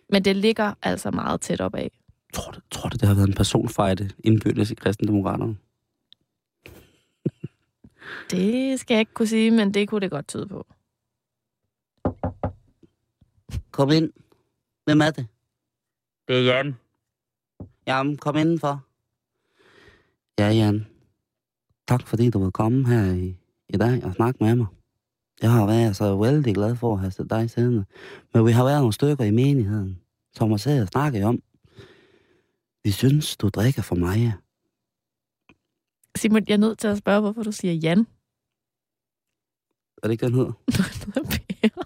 [0.08, 1.90] Men det ligger altså meget tæt op af.
[2.34, 5.56] Tror du, tror du, det har været en personfejde indbyrdes i kristendemokraterne?
[8.30, 10.66] Det skal jeg ikke kunne sige, men det kunne det godt tyde på.
[13.70, 14.12] Kom ind.
[14.84, 15.26] Hvem er det?
[16.28, 16.76] Det er Jan.
[17.86, 18.84] Jamen, kom indenfor.
[20.38, 20.86] Ja, Jan.
[21.88, 23.36] Tak fordi du vil komme her i,
[23.72, 24.66] i dag og snakke med mig.
[25.42, 27.84] Jeg har været så vældig glad for at have set dig siddende.
[28.34, 29.98] Men vi har været nogle stykker i menigheden,
[30.34, 31.42] som har siddet og snakket om.
[32.84, 34.32] Vi synes, du drikker for meget.
[36.16, 38.06] Simon, jeg er nødt til at spørge, hvorfor du siger Jan.
[40.02, 40.52] Er det ikke, den hedder?
[41.32, 41.82] per.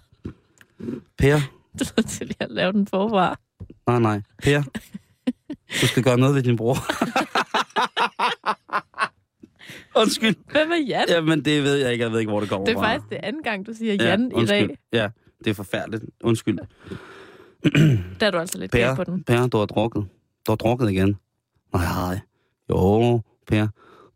[1.17, 1.39] Per?
[1.79, 3.39] Du er nødt til at lave den forfra.
[3.87, 4.21] Nej, nej.
[4.43, 4.63] Per?
[5.81, 6.75] Du skal gøre noget ved din bror.
[10.01, 10.35] Undskyld.
[10.51, 11.05] Hvem er Jan?
[11.09, 12.03] Jamen, det ved jeg ikke.
[12.03, 12.85] Jeg ved ikke, hvor det kommer Det er fra.
[12.93, 14.77] faktisk det anden gang, du siger Jan ja, i dag.
[14.93, 15.07] Ja,
[15.43, 16.03] det er forfærdeligt.
[16.23, 16.57] Undskyld.
[18.19, 19.23] Der er du altså lidt galt på Per, den.
[19.23, 20.05] per, du har drukket.
[20.47, 21.15] Du har drukket igen.
[21.73, 22.19] Nej, nej.
[22.69, 23.67] Jo, Per,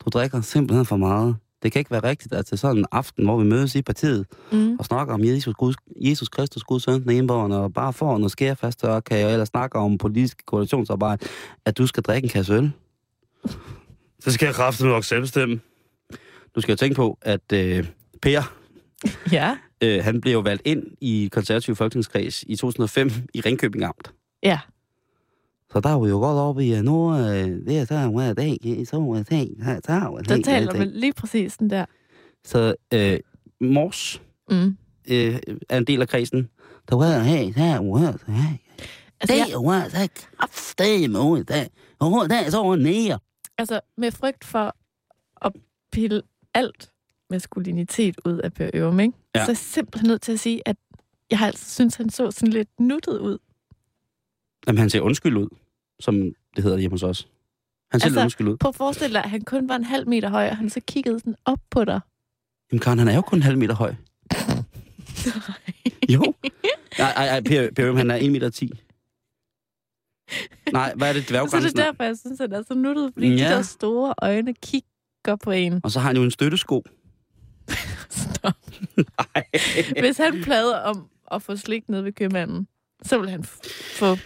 [0.05, 1.35] du drikker simpelthen for meget.
[1.63, 4.25] Det kan ikke være rigtigt, at til sådan en aften, hvor vi mødes i partiet
[4.51, 4.75] Mm.
[4.79, 8.31] og snakker om Jesus, Gud, Jesus Kristus, Guds søn, den enborgerne, og bare får noget
[8.31, 11.25] skærfast og ellers snakker om politisk koalitionsarbejde,
[11.65, 12.71] at du skal drikke en kasse øl.
[14.19, 15.59] Så skal jeg kraftigt nok selv bestemme.
[16.55, 17.87] Du skal jo tænke på, at øh,
[18.21, 18.53] Per,
[19.31, 19.57] Ja.
[19.83, 24.13] øh, han blev jo valgt ind i konservativ folketingskreds i 2005 i Ringkøbing Amt.
[24.43, 24.59] Ja.
[25.71, 28.57] Så der var jo godt oppe i, at nu øh, det er så meget dag,
[28.85, 31.85] så er det her, så er Der taler man lige præcis den der.
[32.45, 33.19] Så øh,
[33.61, 34.77] Mors Mm.
[35.11, 35.39] øh,
[35.69, 36.49] er en del af kredsen.
[36.89, 38.53] Der var her, der var her.
[39.19, 41.65] Altså, Det var så kraftedeme ud, der.
[41.99, 43.19] Og der er så nede.
[43.57, 44.75] altså, med frygt for
[45.45, 45.51] at
[45.91, 46.21] pille
[46.53, 46.91] alt
[47.29, 49.13] maskulinitet ud af Per Ørum, ikke?
[49.35, 49.39] Ja.
[49.39, 50.75] så er jeg simpelthen nødt til at sige, at
[51.29, 53.37] jeg har altså synes, han så sådan lidt nuttet ud.
[54.67, 55.47] Jamen, han ser undskyld ud,
[55.99, 56.15] som
[56.55, 57.27] det hedder hjemme hos os.
[57.91, 58.57] Han ser Altså- altså, undskyld ud.
[58.57, 60.81] Prøv at forestille dig, at han kun var en halv meter høj, og han så
[60.87, 61.99] kiggede sådan op på dig.
[62.71, 63.93] Jamen, Karen, han er jo kun en halv meter høj.
[66.13, 66.33] Jo.
[66.99, 68.71] Nej, nej, nej per, per Ørum, han er 1 meter 10.
[70.71, 71.79] Nej, hvad er det, Så det er dværggrænsen?
[71.79, 71.83] er?
[71.83, 73.33] derfor, jeg synes, han er så nuttet, fordi Ja.
[73.33, 74.53] de der store øjne
[75.25, 75.81] kigger på en.
[75.83, 76.83] Og så har han jo en støttesko.
[78.09, 78.53] Stop.
[78.97, 79.43] Nej.
[79.99, 82.67] Hvis han plader om at få slik ned ved købmanden,
[83.03, 84.17] så vil han få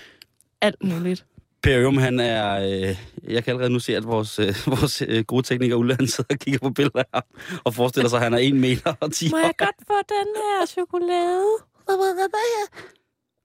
[0.62, 1.26] alt muligt.
[1.64, 2.60] Per Ørum, han er...
[2.60, 6.08] Øh, jeg kan allerede nu se, at vores, øh, vores øh, gode tekniker Ulla, han
[6.08, 7.22] sidder og kigger på billeder her,
[7.64, 10.28] og forestiller sig, at han er 1 meter og 10 Må jeg godt få den
[10.36, 11.46] her chokolade?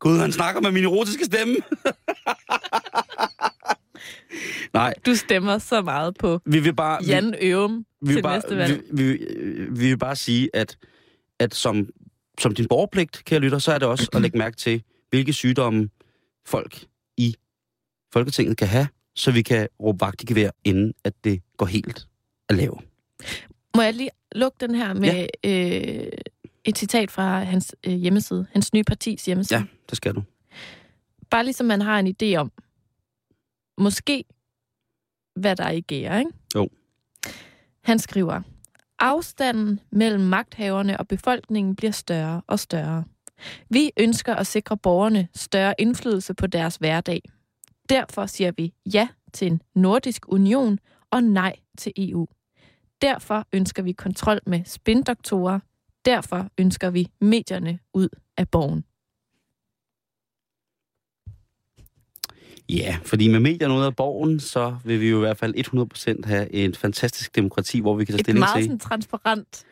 [0.01, 1.57] Gud, han snakker med min erotiske stemme.
[4.72, 7.05] Nej, Du stemmer så meget på vi vil bare...
[7.05, 7.46] Jan vi,
[8.01, 8.82] vi, til vil bare, næste valg.
[8.92, 9.18] vi, vi,
[9.70, 10.76] vi vil bare sige, at,
[11.38, 11.88] at som,
[12.38, 15.88] som din borgerpligt, kære lytter, så er det også at lægge mærke til, hvilke sygdomme
[16.46, 16.84] folk
[17.16, 17.36] i
[18.12, 22.07] Folketinget kan have, så vi kan råbe vagt i gevær, inden at det går helt
[22.48, 22.76] at lave.
[23.76, 26.01] Må jeg lige lukke den her med ja.
[26.03, 26.12] øh,
[26.64, 29.59] et citat fra hans øh, hjemmeside, hans nye partis hjemmeside?
[29.59, 30.22] Ja, det skal du.
[31.30, 32.53] Bare ligesom man har en idé om,
[33.81, 34.24] måske,
[35.37, 36.31] hvad der er i gære, ikke?
[36.55, 36.68] Jo.
[37.85, 38.43] Han skriver,
[38.99, 43.05] afstanden mellem magthaverne og befolkningen bliver større og større.
[43.68, 47.22] Vi ønsker at sikre borgerne større indflydelse på deres hverdag.
[47.89, 50.78] Derfor siger vi ja til en nordisk union
[51.11, 52.26] og nej til EU.
[53.03, 55.61] Derfor ønsker vi kontrol med spindoktorer.
[56.05, 58.85] Derfor ønsker vi medierne ud af borgen.
[62.76, 65.54] Ja, fordi med medierne ud af borgen, så vil vi jo i hvert fald
[66.24, 69.64] 100% have et fantastisk demokrati, hvor vi kan tage Et stilling meget til, sådan transparent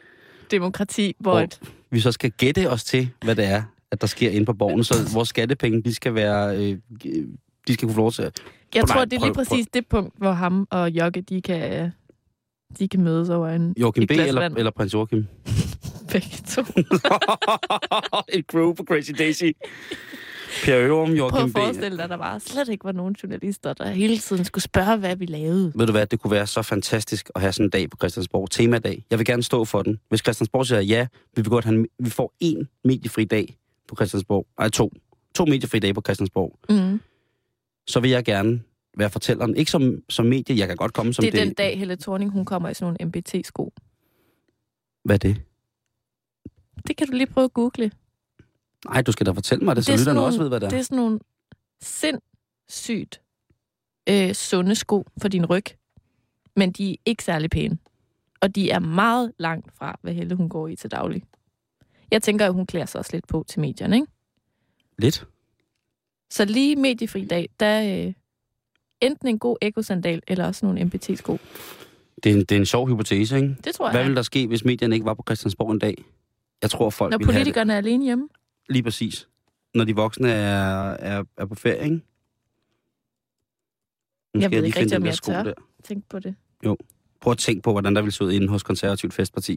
[0.50, 4.06] demokrati, hvor hvor et, vi så skal gætte os til, hvad det er, at der
[4.06, 6.56] sker inde på borgen, så vores skattepenge, de skal være...
[6.56, 6.78] Øh,
[7.68, 8.40] de skal kunne få lov til at...
[8.74, 11.20] Jeg Prøv, tror, nej, det er prøv, lige præcis det punkt, hvor ham og Jokke,
[11.20, 11.90] de kan,
[12.78, 14.12] de kan mødes over en, Joachim et B.
[14.12, 14.58] Eller, vand.
[14.58, 15.26] eller prins Joachim.
[16.12, 16.62] Begge to.
[18.32, 19.44] Et crew på Crazy Daisy.
[20.64, 21.56] Per Ørum, Prøv Joachim at B.
[21.56, 24.96] forestille dig, at der bare slet ikke var nogen journalister, der hele tiden skulle spørge,
[24.96, 25.72] hvad vi lavede.
[25.74, 28.50] Ved du hvad, det kunne være så fantastisk at have sådan en dag på Christiansborg.
[28.50, 29.04] Temadag.
[29.10, 29.98] Jeg vil gerne stå for den.
[30.08, 33.56] Hvis Christiansborg siger ja, vi vil godt have vi får en mediefri dag
[33.88, 34.46] på Christiansborg.
[34.58, 34.92] Ej, to.
[35.34, 36.58] To mediefri dage på Christiansborg.
[36.68, 37.00] Mm.
[37.86, 38.60] Så vil jeg gerne
[38.98, 39.56] være fortælleren.
[39.56, 42.30] Ikke som, som medie, jeg kan godt komme som Det er den dag, Helle Thorning,
[42.30, 43.72] hun kommer i sådan nogle MBT-sko.
[45.04, 45.42] Hvad er det?
[46.86, 47.90] Det kan du lige prøve at google.
[48.84, 50.58] Nej, du skal da fortælle mig det, så Det er lytterne sådan også nogle- ved,
[50.58, 50.70] hvad det er.
[50.70, 51.20] Det er sådan nogle
[51.82, 53.20] sindssygt
[54.08, 55.64] øh, sunde sko for din ryg.
[56.56, 57.78] Men de er ikke særlig pæne.
[58.40, 61.22] Og de er meget langt fra, hvad Helle hun går i til daglig.
[62.10, 64.06] Jeg tænker, at hun klæder sig også lidt på til medierne, ikke?
[64.98, 65.26] Lidt.
[66.30, 68.12] Så lige mediefri dag, der øh,
[69.00, 71.38] enten en god ekosandal, eller også nogle MBT-sko.
[72.24, 73.56] Det er, en, det er en sjov hypotese, ikke?
[73.64, 74.06] Det tror Hvad jeg.
[74.06, 76.04] ville der ske, hvis medierne ikke var på Christiansborg en dag?
[76.62, 78.28] Jeg tror, folk Når politikerne er alene hjemme.
[78.68, 79.28] Lige præcis.
[79.74, 82.00] Når de voksne er, er, er på ferie, ikke?
[84.34, 85.32] Nu Jeg skal ved lige ikke finde rigtig, den om der jeg sko.
[85.32, 85.52] Der.
[85.84, 86.34] Tænk på det.
[87.20, 89.56] Prøv at tænke på, hvordan der ville se ud inde hos Konservativt Festparti.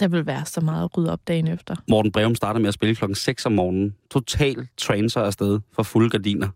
[0.00, 1.76] Der vil være så meget at rydde op dagen efter.
[1.88, 3.96] Morten Breum starter med at spille klokken 6 om morgenen.
[4.10, 6.48] Total transer afsted for fulde gardiner.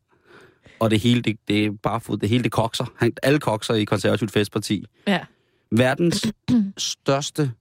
[0.80, 2.84] Og det hele, det, det er bare fod, det hele det kokser.
[2.96, 4.84] Han, alle kokser i Konservativt Festparti.
[5.06, 5.24] Ja.
[5.70, 6.32] Verdens
[6.76, 7.52] største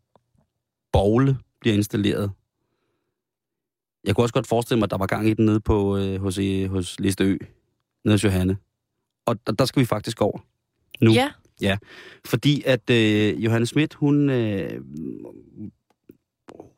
[0.91, 2.31] bogle bliver installeret.
[4.05, 6.21] Jeg kunne også godt forestille mig, at der var gang i den nede på, øh,
[6.21, 7.37] hos, øh, hos Liste Ø,
[8.05, 8.57] nede hos Johanne.
[9.25, 10.39] Og der, der skal vi faktisk over.
[11.01, 11.11] Nu.
[11.61, 11.77] Ja,
[12.25, 14.81] Fordi at øh, Johanne Schmidt, hun, øh,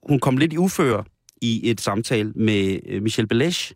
[0.07, 1.03] hun kom lidt i uføre
[1.41, 3.73] i et samtale med øh, Michel Belesch,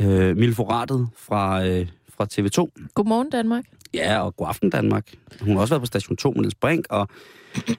[0.00, 2.90] øh, Milforatet fra, øh, fra TV2.
[2.94, 3.64] godmorgen Danmark.
[3.94, 5.14] Ja, og God Aften Danmark.
[5.40, 7.08] Hun har også været på Station 2 med Niels Brink, og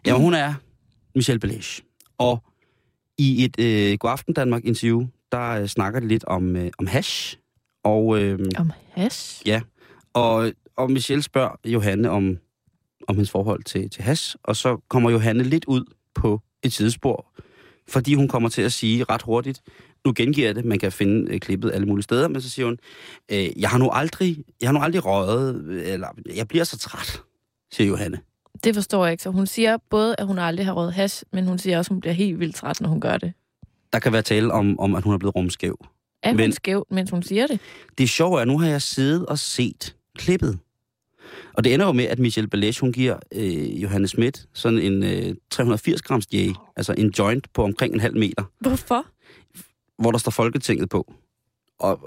[0.06, 0.54] ja, hun er
[1.16, 1.84] Michel Belesch.
[2.18, 2.44] Og
[3.20, 6.88] i et øh, God Aften Danmark interview, der øh, snakker de lidt om, øh, om
[6.88, 7.38] hash,
[7.84, 8.22] og...
[8.22, 9.42] Øh, Om hash.
[10.14, 12.38] og, og Michelle spørger Johanne om,
[13.08, 17.32] om hendes forhold til, til has, og så kommer Johanne lidt ud på et sidespor,
[17.88, 19.62] fordi hun kommer til at sige ret hurtigt,
[20.06, 22.66] nu gengiver jeg det, man kan finde øh, klippet alle mulige steder, men så siger
[22.66, 22.78] hun,
[23.32, 26.78] øh, jeg har nu aldrig, jeg har nu aldrig røget, øh, eller jeg bliver så
[26.78, 27.22] træt,
[27.72, 28.20] siger Johanne.
[28.64, 29.24] Det forstår jeg ikke.
[29.24, 31.94] Så hun siger både, at hun aldrig har røget hash, men hun siger også, at
[31.94, 33.34] hun bliver helt vildt træt, når hun gør det.
[33.94, 35.86] Der kan være tale om, om at hun er blevet rumskæv.
[36.24, 37.60] Er Men- hun skæv, mens hun siger det?
[37.98, 40.60] Det sjove er, at nu har jeg siddet og set klippet.
[41.54, 45.04] Og det ender jo med, at Michelle Belesch, hun giver øh, Johanne Schmidt sådan en
[45.04, 49.06] øh, 380 grams J, altså en joint på omkring en halv meter, Hvorfor?
[49.98, 51.14] hvor der står Folketinget på.
[51.80, 52.00] Og,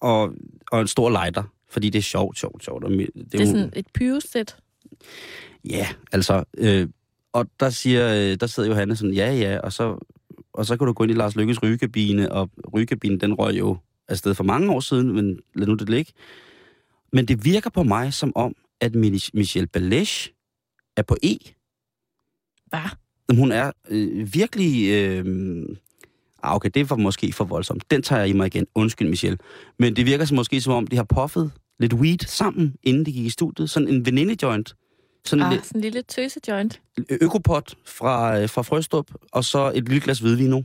[0.00, 0.32] og,
[0.72, 2.84] og en stor lighter, fordi det er sjovt, sjovt, sjovt.
[2.84, 4.56] Og det Det er sådan et pyresæt.
[5.64, 6.44] Ja, altså...
[6.58, 6.88] Øh,
[7.32, 10.06] og der siger, øh, der sidder Johanne sådan, ja, ja, og så,
[10.52, 13.76] og så kan du gå ind i Lars Lykkes rygekabine, og rygekabinen, den røg jo
[14.08, 16.12] afsted for mange år siden, men lad nu det ligge.
[17.12, 20.32] Men det virker på mig som om, at Mich- Michelle Balesch
[20.96, 21.36] er på E.
[22.66, 22.80] Hvad?
[23.36, 24.90] Hun er øh, virkelig...
[24.90, 25.66] Øh,
[26.42, 27.90] ah, okay, det var måske for voldsomt.
[27.90, 28.66] Den tager jeg i mig igen.
[28.74, 29.38] Undskyld, Michelle.
[29.78, 33.12] Men det virker som måske som om, de har puffet lidt weed sammen, inden de
[33.12, 33.70] gik i studiet.
[33.70, 34.74] Sådan en venindejoint.
[35.24, 36.80] Sådan Ah, lidt sådan en lille tøsejoint.
[37.20, 40.64] økopot fra, øh, fra Frøstrup, og så et lille glas hvidvin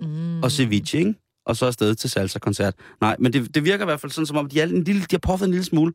[0.00, 0.42] Mm.
[0.42, 1.14] og ceviche, ikke?
[1.46, 2.74] Og så afsted til salsa-koncert.
[3.00, 5.00] Nej, men det, det virker i hvert fald sådan, som om de, er en lille,
[5.00, 5.92] de har puffet en lille smule.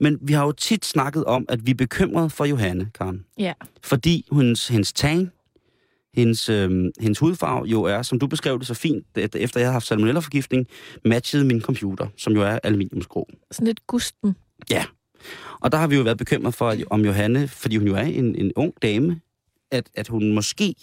[0.00, 3.24] Men vi har jo tit snakket om, at vi er bekymrede for Johanne, Karen.
[3.38, 3.52] Ja.
[3.82, 5.30] Fordi hendes, hendes tan,
[6.14, 6.70] hendes, øh,
[7.00, 10.66] hendes hudfarve jo er, som du beskrev det så fint, efter jeg har haft salmonella-forgiftning,
[11.04, 13.28] matchede min computer, som jo er aluminiumsgrå.
[13.50, 14.36] Sådan lidt gusten.
[15.60, 18.34] Og der har vi jo været bekymret for, om Johanne, fordi hun jo er en,
[18.34, 19.20] en ung dame,
[19.70, 20.74] at, at hun måske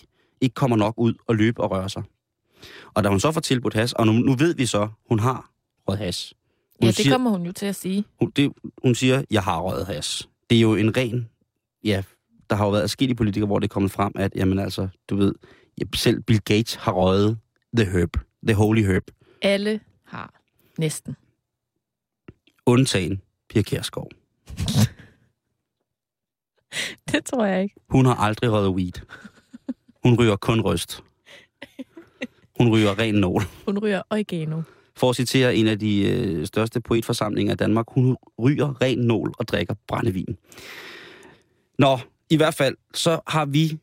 [0.42, 2.04] ikke kommer nok ud og løbe og røre sig.
[2.94, 5.52] Og da hun så får tilbudt has, og nu, nu ved vi så, hun har
[5.88, 6.34] røget has.
[6.80, 8.06] Hun, Ja, det siger, kommer hun jo til at sige.
[8.20, 8.52] hun, det,
[8.84, 10.30] hun siger, jeg har røget has.
[10.50, 11.30] Det er jo en ren,
[11.84, 12.04] ja,
[12.50, 15.16] der har jo været forskellige politikere, hvor det er kommet frem, at, jamen altså, du
[15.16, 15.34] ved,
[15.96, 17.38] selv Bill Gates har røget
[17.78, 18.18] the herb,
[18.48, 19.04] the holy herb,
[19.42, 20.34] Alle har
[20.78, 21.16] næsten.
[22.66, 24.10] undtagen Pia Kjærsgaard.
[27.12, 27.76] Det tror jeg ikke.
[27.90, 28.92] Hun har aldrig røget weed.
[30.04, 31.04] Hun ryger kun røst.
[32.60, 33.42] Hun ryger ren nål.
[33.66, 34.62] Hun ryger oregano.
[34.96, 39.34] For at citere en af de øh, største poetforsamlinger i Danmark, hun ryger ren nål
[39.40, 40.38] og drikker brændevin.
[41.80, 43.80] Nå, i hvert fald, så har vi...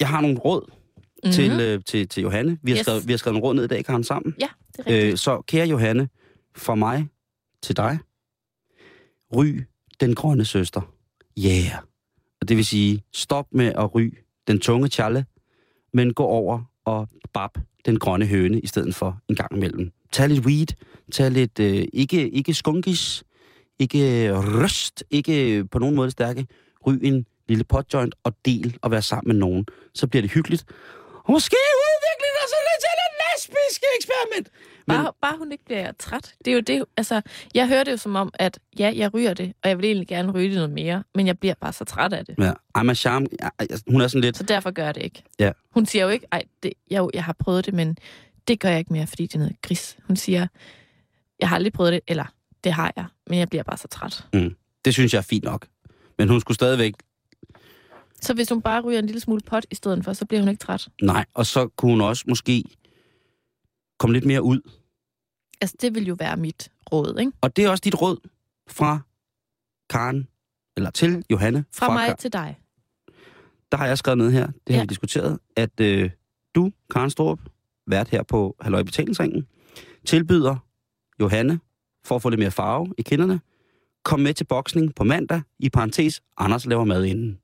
[0.00, 1.32] Jeg har nogle råd mm-hmm.
[1.32, 2.58] til, øh, til, til Johanne.
[2.62, 2.84] Vi har, Yes.
[2.84, 4.34] skrevet, vi har skrevet nogle råd ned i dag, Karen, sammen.
[4.40, 5.12] Ja, det er rigtigt.
[5.12, 6.08] Øh, så kære Johanne,
[6.56, 7.08] fra mig
[7.62, 7.98] til dig,
[9.36, 9.60] ry
[10.02, 10.80] den grønne søster.
[11.38, 11.78] Yeah.
[12.40, 15.26] Og det vil sige, stop med at ry den tunge challe,
[15.92, 17.50] men gå over og bab
[17.86, 19.90] den grønne høne i stedet for en gang imellem.
[20.12, 20.66] Tag lidt weed,
[21.12, 23.24] tag lidt, øh, ikke, ikke skunkis,
[23.78, 26.46] ikke røst, ikke på nogen måde stærke.
[26.86, 29.66] Ry en lille potjoint og del og være sammen med nogen.
[29.94, 30.64] Så bliver det hyggeligt.
[31.24, 34.48] Og måske udvikler det sig lidt til et lesbisk eksperiment.
[34.86, 36.34] Men, Bare, bare hun ikke bliver træt.
[36.44, 37.20] Det er jo det, altså,
[37.54, 40.08] jeg hører det jo som om, at ja, jeg ryger det, og jeg vil egentlig
[40.08, 42.34] gerne ryge det noget mere, men jeg bliver bare så træt af det.
[42.38, 43.26] ja, I'm a charm.
[43.58, 44.36] Altså, hun er sådan lidt...
[44.36, 45.22] Så derfor gør jeg det ikke.
[45.38, 45.52] Ja.
[45.70, 47.96] Hun siger jo ikke, ej, det, jeg, jeg har prøvet det, men
[48.48, 49.96] det gør jeg ikke mere, fordi det er noget gris.
[50.06, 50.46] Hun siger,
[51.40, 52.24] jeg har aldrig prøvet det, eller
[52.64, 54.26] det har jeg, men jeg bliver bare så træt.
[54.84, 55.66] Det synes jeg er fint nok.
[56.18, 56.94] Men hun skulle stadigvæk...
[58.20, 60.48] Så hvis hun bare ryger en lille smule pot i stedet for, så bliver hun
[60.48, 60.88] ikke træt.
[61.02, 62.64] Nej, og så kunne hun også måske
[64.02, 64.60] komme lidt mere ud.
[65.60, 67.32] Altså, det vil jo være mit råd, ikke?
[67.40, 68.16] Og det er også dit råd
[68.68, 69.00] fra
[69.90, 70.28] Karen,
[70.76, 71.64] eller til Johanne.
[71.74, 72.16] Fra mig Karen.
[72.16, 72.58] til dig.
[73.72, 74.80] Der har jeg skrevet ned her, det har Ja.
[74.80, 76.10] vi diskuteret, at øh,
[76.54, 77.40] du, Karen Storup,
[77.86, 79.46] vært her på Halløj Betalingsringen,
[80.04, 80.56] tilbyder
[81.20, 81.60] Johanne,
[82.04, 83.40] for at få lidt mere farve i kinderne,
[84.04, 87.38] kom med til boksning på mandag, i parentes, Anders laver mad inden.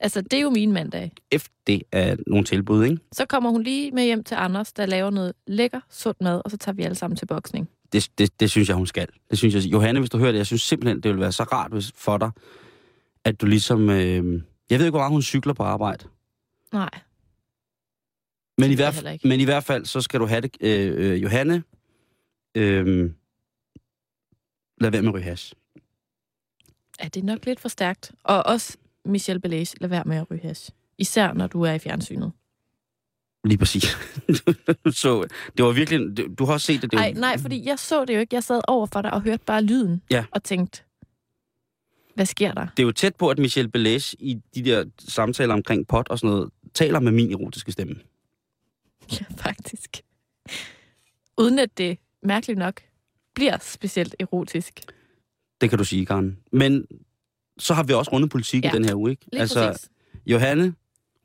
[0.00, 1.12] Altså, det er jo min mandag.
[1.30, 2.98] Efter det er nogle tilbud, ikke?
[3.12, 6.50] Så kommer hun lige med hjem til Anders, der laver noget lækker, sund mad, og
[6.50, 7.68] så tager vi alle sammen til boksning.
[7.92, 9.08] Det, det, det synes jeg, hun skal.
[9.30, 9.62] Det synes jeg.
[9.62, 12.18] Johanne, hvis du hører det, jeg synes simpelthen, det vil være så rart hvis, for
[12.18, 12.30] dig,
[13.24, 13.90] at du ligesom...
[13.90, 16.04] Øh, jeg ved ikke, hvor meget hun cykler på arbejde.
[16.72, 16.90] Nej.
[18.58, 21.62] Men i, hvert, men i hvert fald, så skal du have det, øh, øh, Johanne.
[22.54, 23.10] Øh,
[24.80, 25.52] lad være med at ryge hash.
[27.02, 28.12] Ja, det er nok lidt for stærkt.
[28.24, 30.70] Og også Michelle Belage, lad være med at ryge hash.
[30.98, 32.32] Især når du er i fjernsynet.
[33.44, 33.82] Lige præcis.
[35.02, 35.26] så
[35.56, 36.16] det var virkelig...
[36.16, 36.90] det- Du har også set det.
[36.90, 38.34] det var, Nej, nej, fordi jeg så det jo ikke.
[38.34, 40.02] Jeg sad over for dig og hørte bare lyden.
[40.10, 40.24] Ja.
[40.30, 40.82] Og tænkte,
[42.14, 42.66] hvad sker der?
[42.76, 46.18] Det er jo tæt på, at Michelle Belage i de der samtaler omkring pot og
[46.18, 47.94] sådan noget, taler med min erotiske stemme.
[49.12, 50.02] Ja, faktisk.
[51.38, 52.80] Uden at det, mærkeligt nok,
[53.34, 54.80] bliver specielt erotisk.
[55.60, 56.38] Det kan du sige, Karen.
[56.52, 56.86] Men
[57.60, 58.70] så har vi også rundet politik Ja.
[58.70, 59.24] i den her uge, ikke?
[59.32, 59.88] Lige altså, præcis.
[60.26, 60.74] Johanne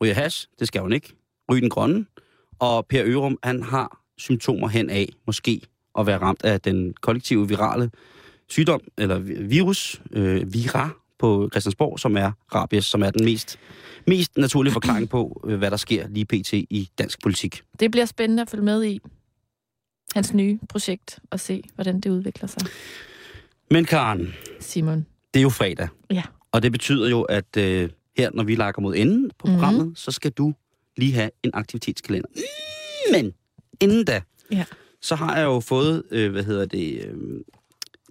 [0.02, 1.14] ryger hash, det skal hun ikke.
[1.52, 2.06] Ryge den grønne.
[2.60, 5.62] Og Per Ørum, han har symptomer hen af, måske,
[6.00, 7.92] at være ramt af den kollektive virale
[8.50, 13.60] sygdom, eller vi- virus, øh, vira på Christiansborg, som er rabies, som er den mest,
[14.08, 16.54] mest naturlige forklaring på, øh, hvad der sker lige pt.
[16.54, 17.62] i dansk politik.
[17.80, 19.00] Det bliver spændende at følge med i
[20.14, 22.62] hans nye projekt og se, hvordan det udvikler sig.
[23.72, 25.06] Men Karen, Simon.
[25.36, 25.88] Det er jo fredag.
[26.12, 26.24] Ja.
[26.52, 29.56] Og det betyder jo, at øh, her, når vi lakker mod enden på Mhm.
[29.56, 29.96] programmet, mm-hmm.
[29.96, 30.54] så skal du
[30.98, 32.30] lige have en aktivitetskalender.
[33.12, 33.34] Men
[33.82, 34.22] inden da,
[34.52, 34.66] Ja.
[35.02, 37.14] så har jeg jo fået, øh, hvad hedder det, øh,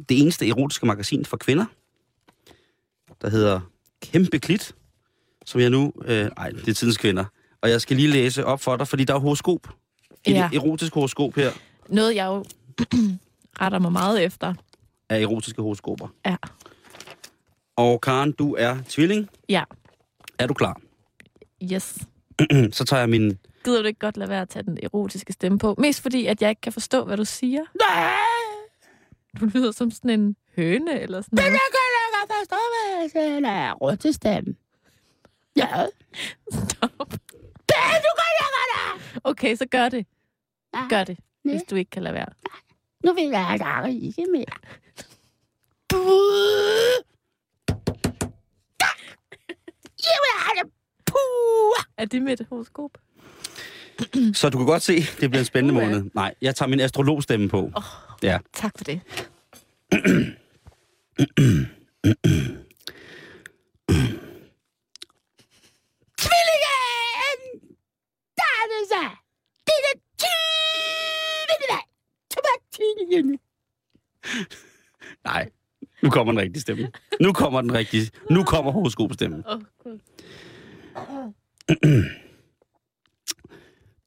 [0.08, 1.64] det eneste erotiske magasin for kvinder,
[3.22, 3.60] der hedder
[4.02, 4.74] Kæmpe Klit,
[5.46, 7.24] som jeg nu, øh, ej, det er tidens kvinder,
[7.60, 9.68] og jeg skal lige læse op for dig, fordi der er horoskop.
[10.26, 10.48] Et Ja.
[10.52, 11.50] erotisk horoskop her
[11.88, 12.44] Noget, jeg jo
[13.60, 14.54] retter mig meget efter.
[15.08, 16.08] af erotiske horoskoper.
[16.26, 16.36] Ja.
[17.76, 19.28] Og Karen, du er tvilling.
[19.48, 19.64] Ja.
[20.38, 20.80] Er du klar?
[21.72, 21.98] Yes.
[22.76, 23.38] så tager jeg min...
[23.64, 25.74] Gider du ikke godt lade være at tage den erotiske stemme på?
[25.78, 27.60] Mest fordi, at jeg ikke kan forstå, hvad du siger.
[27.80, 28.12] Nej!
[29.40, 31.50] Du lyder som sådan en høne eller sådan noget.
[31.50, 33.40] kan jeg godt forstå, hvad jeg siger.
[33.40, 34.56] Der er råd til stemmen.
[35.56, 35.86] Ja.
[36.52, 37.10] Stop.
[37.68, 38.10] Du
[39.24, 40.06] Okay, så gør det.
[40.88, 42.26] Gør det, hvis du ikke kan lade være.
[43.04, 44.44] Nu vil jeg ikke mere.
[51.96, 52.90] Er det med et horoskop?
[54.34, 56.10] Så du kan godt se, det bliver en spændende måned.
[56.14, 57.70] Nej, jeg tager min astrologstemme på.
[57.76, 57.82] Oh,
[58.22, 58.38] Ja.
[58.52, 59.00] Tak for det.
[66.18, 67.40] Tvillingen!
[68.38, 69.02] Der er det så!
[69.66, 71.84] Det er det tyvende vej!
[72.34, 73.38] Tomatiljen!
[75.24, 75.50] Nej,
[76.04, 76.90] nu kommer den rigtige stemme.
[77.20, 78.10] Nu kommer den rigtige.
[78.30, 79.42] Nu kommer horoskopstemmen.
[79.46, 79.60] Oh.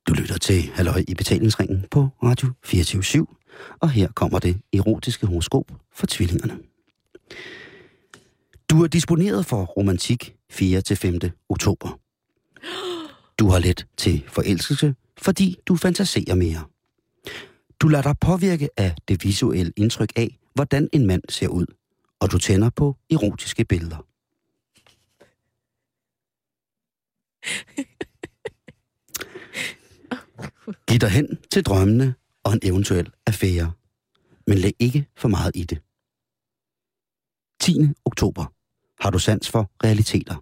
[0.07, 3.27] Du lytter til Halløj i betalingsringen på Radio 24
[3.79, 6.59] og her kommer det erotiske horoskop for tvillingerne.
[8.69, 11.45] Du er disponeret for romantik 4-5.
[11.49, 11.99] oktober.
[13.39, 16.63] Du har let til forelskelse, fordi du fantaserer mere.
[17.79, 21.65] Du lader dig påvirke af det visuelle indtryk af, hvordan en mand ser ud,
[22.19, 23.97] og du tænder på erotiske billeder.
[30.87, 33.71] Giv dig hen til drømmene og en eventuel affære.
[34.47, 35.81] Men læg ikke for meget i det.
[37.61, 37.79] 10.
[38.05, 38.45] oktober.
[39.03, 40.35] Har du sans for realiteter?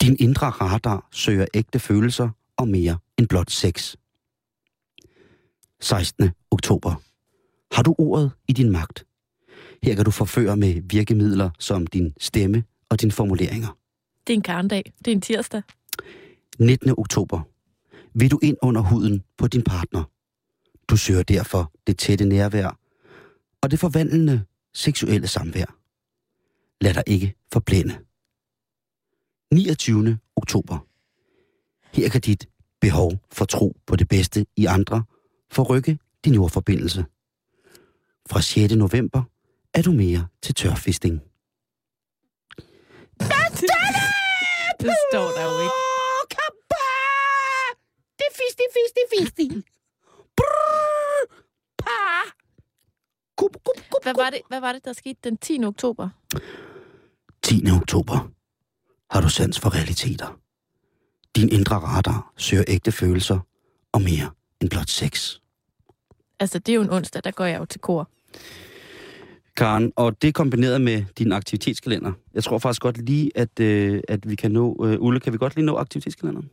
[0.00, 3.96] Din indre radar søger ægte følelser og mere end blot sex.
[5.80, 6.30] 16.
[6.50, 6.94] oktober.
[7.74, 9.07] Har du ordet i din magt?
[9.82, 13.76] Her kan du forføre med virkemidler som din stemme og dine formuleringer.
[14.26, 14.92] Det er en karndag.
[14.98, 15.62] Det er en tirsdag.
[16.58, 16.94] 19.
[16.98, 17.40] oktober.
[18.14, 20.04] Vil du ind under huden på din partner?
[20.88, 22.78] Du søger derfor det tætte nærvær
[23.62, 25.76] og det forvandlende seksuelle samvær.
[26.80, 27.98] Lad dig ikke forblænde.
[29.52, 30.18] 29.
[30.36, 30.86] oktober.
[31.92, 32.48] Her kan dit
[32.80, 35.04] behov for tro på det bedste i andre
[35.50, 37.04] forrykke din jordforbindelse.
[38.30, 38.74] Fra 6.
[38.74, 39.22] november
[39.78, 41.22] er du mere til tørfisting.
[44.80, 45.78] Det står der jo ikke.
[46.30, 46.88] Kappa!
[48.18, 49.62] Det er fisti, fisti, fisti.
[50.36, 51.34] Brrr,
[51.78, 51.90] pa!
[53.36, 55.64] Kup, kup, kup, Hvad var, det, hvad var det, der skete den 10.
[55.64, 56.08] oktober?
[57.42, 57.70] 10.
[57.70, 58.30] oktober.
[59.10, 60.40] Har du sans for realiteter?
[61.36, 63.38] Din indre radar søger ægte følelser
[63.92, 65.34] og mere end blot sex.
[66.40, 68.10] Altså, det er jo en onsdag, der går jeg jo til kor.
[69.58, 72.12] Karen, og det kombineret med din aktivitetskalender.
[72.34, 74.86] Jeg tror faktisk godt lige, at, øh, at vi kan nå...
[74.86, 76.50] Øh, Ulle, kan vi godt lige nå aktivitetskalenderen?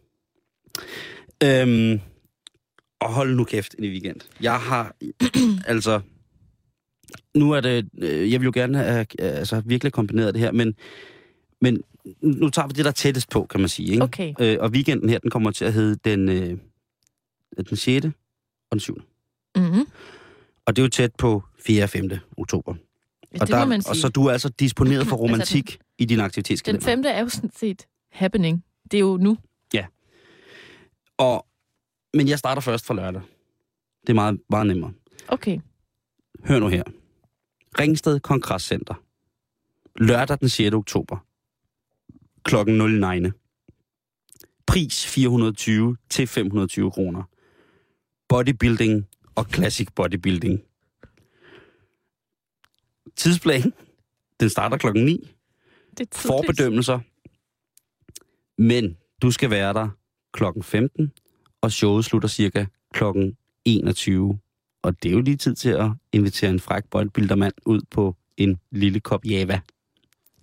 [1.44, 2.00] Øhm,
[3.00, 4.22] og hold nu kæft i weekend.
[4.42, 4.96] Jeg har...
[5.72, 6.02] altså...
[7.36, 7.90] Nu er det...
[8.02, 10.76] Øh, jeg vil jo gerne have øh, altså, virkelig kombineret det her, men,
[11.62, 11.82] men
[12.22, 13.92] nu tager vi det, der er tættest på, kan man sige.
[13.92, 14.04] Ikke?
[14.04, 14.34] Okay.
[14.40, 16.58] Øh, og weekenden her, den kommer til at hedde den, øh,
[17.70, 18.06] den 6.
[18.06, 18.12] og
[18.72, 19.02] den 7.
[19.56, 19.86] Mm-hmm.
[20.66, 21.84] Og det er jo tæt på 4.
[21.84, 22.10] og 5.
[22.38, 22.76] oktober.
[23.42, 23.92] Og, det der, man sige.
[23.92, 26.86] og så du er altså disponeret for Altså, romantik altså, i din Den aktivitetskalender.
[26.86, 28.64] femte er jo sådan set happening.
[28.92, 29.38] Det er jo nu.
[31.18, 31.46] Og,
[32.14, 33.22] men jeg starter først fra lørdag.
[34.02, 34.94] Det er meget, meget nemmere.
[35.28, 35.60] Okay.
[36.46, 36.84] Hør nu her.
[37.80, 38.94] Ringsted Kongresscenter.
[39.96, 40.74] Lørdag den 6.
[40.74, 41.18] oktober.
[42.44, 42.78] Klokken
[43.24, 43.32] 09.
[44.68, 47.24] Pris 420 til 520 kroner.
[48.30, 50.62] Bodybuilding og classic bodybuilding.
[53.18, 53.74] Tidsplan.
[54.40, 55.32] Den starter klokken 9.
[55.98, 56.18] Det er.
[56.18, 57.00] Forbedømmelser.
[58.62, 59.90] Men du skal være der
[60.34, 61.12] klokken 15,
[61.62, 64.40] og showet slutter cirka klokken 21.
[64.84, 68.60] Og det er jo lige tid til at invitere en fræk boldbildermand ud på en
[68.72, 69.62] lille kop java.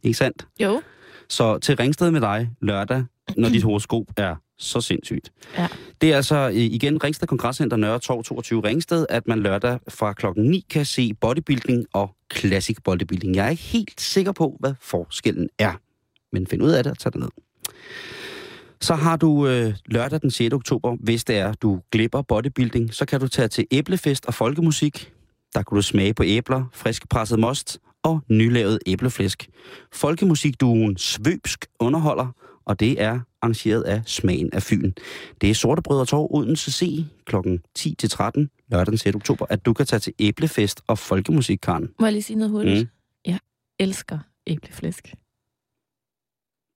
[0.03, 0.47] Ikke sandt?
[0.61, 0.83] Jo.
[1.29, 3.05] Så til Ringsted med dig lørdag,
[3.37, 5.33] når dit horoskop er så sindssygt.
[5.59, 5.69] Ja.
[6.01, 10.13] Det er altså øh, igen Ringsted Kongresscenter Nørre Torv 22 Ringsted, at man lørdag fra
[10.13, 13.37] klokken 9 kan se bodybuilding og classic bodybuilding.
[13.37, 15.73] Jeg er ikke helt sikker på, hvad forskellen er.
[16.33, 17.29] Men find ud af det og tag det ned.
[18.81, 20.55] Så har du øh, lørdag den 6.
[20.55, 25.13] oktober, hvis det er, du glipper bodybuilding, så kan du tage til æblefest og folkemusik.
[25.55, 29.49] Der kan du smage på æbler, friskpresset most og nylavet æbleflæsk.
[29.93, 32.29] Folkemusikduen Svøbsk underholder,
[32.65, 34.93] og det er arrangeret af Smagen af Fyn.
[35.41, 37.37] Det er Sortebrød og Torv Odense C kl.
[37.37, 39.15] 10-13 lørdag den 6.
[39.17, 41.89] oktober, at du kan tage til æblefest og folkemusik, Karen.
[42.01, 42.81] Må jeg lige sige noget hurtigt?
[42.81, 42.89] Mm.
[43.27, 43.39] Jeg
[43.79, 45.15] elsker æbleflæsk.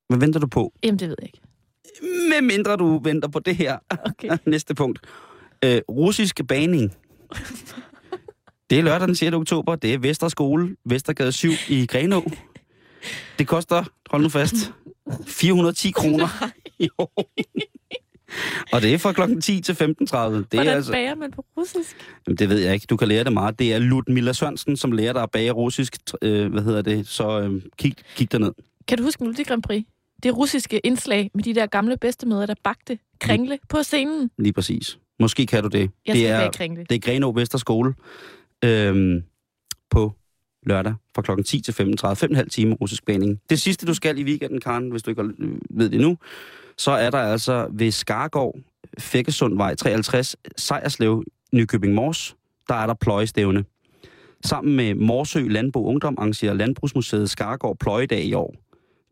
[0.09, 0.73] Hvad venter du på?
[0.83, 1.41] Jamen, det ved jeg ikke.
[2.03, 3.79] Med mindre du venter på det her.
[4.05, 4.39] Okay.
[4.47, 4.99] Næste punkt.
[5.65, 6.93] Øh, russisk baning.
[8.71, 9.33] Det er lørdag den 6.
[9.35, 9.77] oktober.
[9.77, 12.23] Det er Vesterskole, Vestergade 7 i Grenå.
[13.39, 14.73] Det koster, hold nu fast,
[15.27, 16.29] 410 kroner.
[16.81, 17.09] Jo.
[18.73, 19.79] Og det er fra klokken 10 til 15.30.
[19.79, 21.97] Det er Hvordan altså, bager man på russisk?
[22.27, 22.87] jamen, det ved jeg ikke.
[22.91, 23.59] Du kan lære det meget.
[23.59, 25.97] Det er Ludmilla Sørensen, som lærer dig at bage russisk.
[26.23, 27.07] Øh, hvad hedder det?
[27.09, 28.53] Så øh, kig, kig derned.
[28.89, 29.85] Kan du huske Melodi Grand Prix?
[30.23, 34.31] Det russiske indslag med de der gamle bedstemøder, der bagte kringle på scenen.
[34.39, 34.99] Lige præcis.
[35.21, 35.91] Måske kan du det.
[36.07, 36.87] Jeg det skal er, kringle.
[36.91, 37.95] Det er Grenå Vesterskole
[38.65, 39.23] øhm,
[39.91, 40.13] på
[40.67, 42.37] lørdag fra klokken 10 til 35.
[42.37, 43.41] 5,5 timer russisk baning.
[43.51, 45.25] Det sidste, du skal i weekenden, Karen, hvis du ikke
[45.71, 46.17] ved det nu,
[46.77, 48.59] så er der altså ved Skargård,
[48.99, 52.37] Fækkesundvej 53, Sejerslev, Nykøbing Mors,
[52.69, 53.65] der er der pløjestævne.
[54.45, 58.55] Sammen med Morsø Landbrug Ungdom arrangerer Landbrugsmuseet Skargård Pløjedag i år.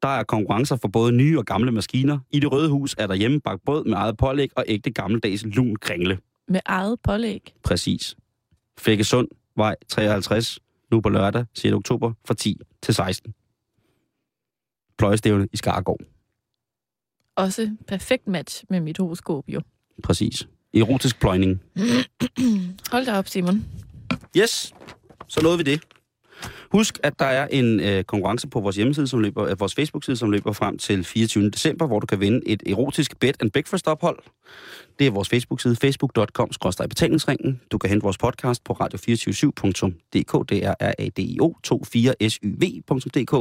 [0.03, 2.19] Der er konkurrencer for både nye og gamle maskiner.
[2.31, 5.77] I det røde hus er der hjemmebagt brød med eget pålæg og ægte gammeldags lun
[5.77, 6.19] kringle.
[6.49, 7.55] Med eget pålæg.
[7.63, 8.17] Præcis.
[8.79, 10.59] Fækkesund, vej 53,
[10.95, 11.73] nu på lørdag, 6.
[11.73, 13.35] oktober, fra 10 til 16.
[14.99, 16.01] Pløjestævne i Skargård.
[17.37, 19.61] Også perfekt match med mit horoskop, jo.
[20.03, 20.49] Præcis.
[20.75, 21.63] Erotisk pløjning.
[22.93, 23.65] Hold da op, Simon.
[24.37, 24.75] Yes,
[25.29, 25.81] så nåede vi det.
[26.73, 30.17] Husk, at der er en øh, konkurrence på vores hjemmeside, som løber, øh, vores Facebook-side,
[30.17, 31.51] som løber frem til 24.
[31.51, 34.19] december, hvor du kan vinde et erotisk bed and breakfast ophold.
[34.99, 36.51] Det er vores Facebook-side, facebook.com
[36.89, 37.61] betalingsringen.
[37.71, 43.33] Du kan hente vores podcast på radio247.dk, det er r a d i o 24syv.dk.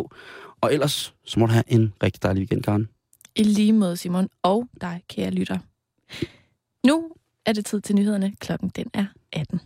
[0.61, 2.89] Og ellers, så må du have en rigtig dejlig weekend, Karen.
[3.35, 5.57] I lige måde, Simon, og dig, kære lytter.
[6.87, 7.11] Nu
[7.45, 8.33] er det tid til nyhederne.
[8.39, 9.61] Klokken den er 18.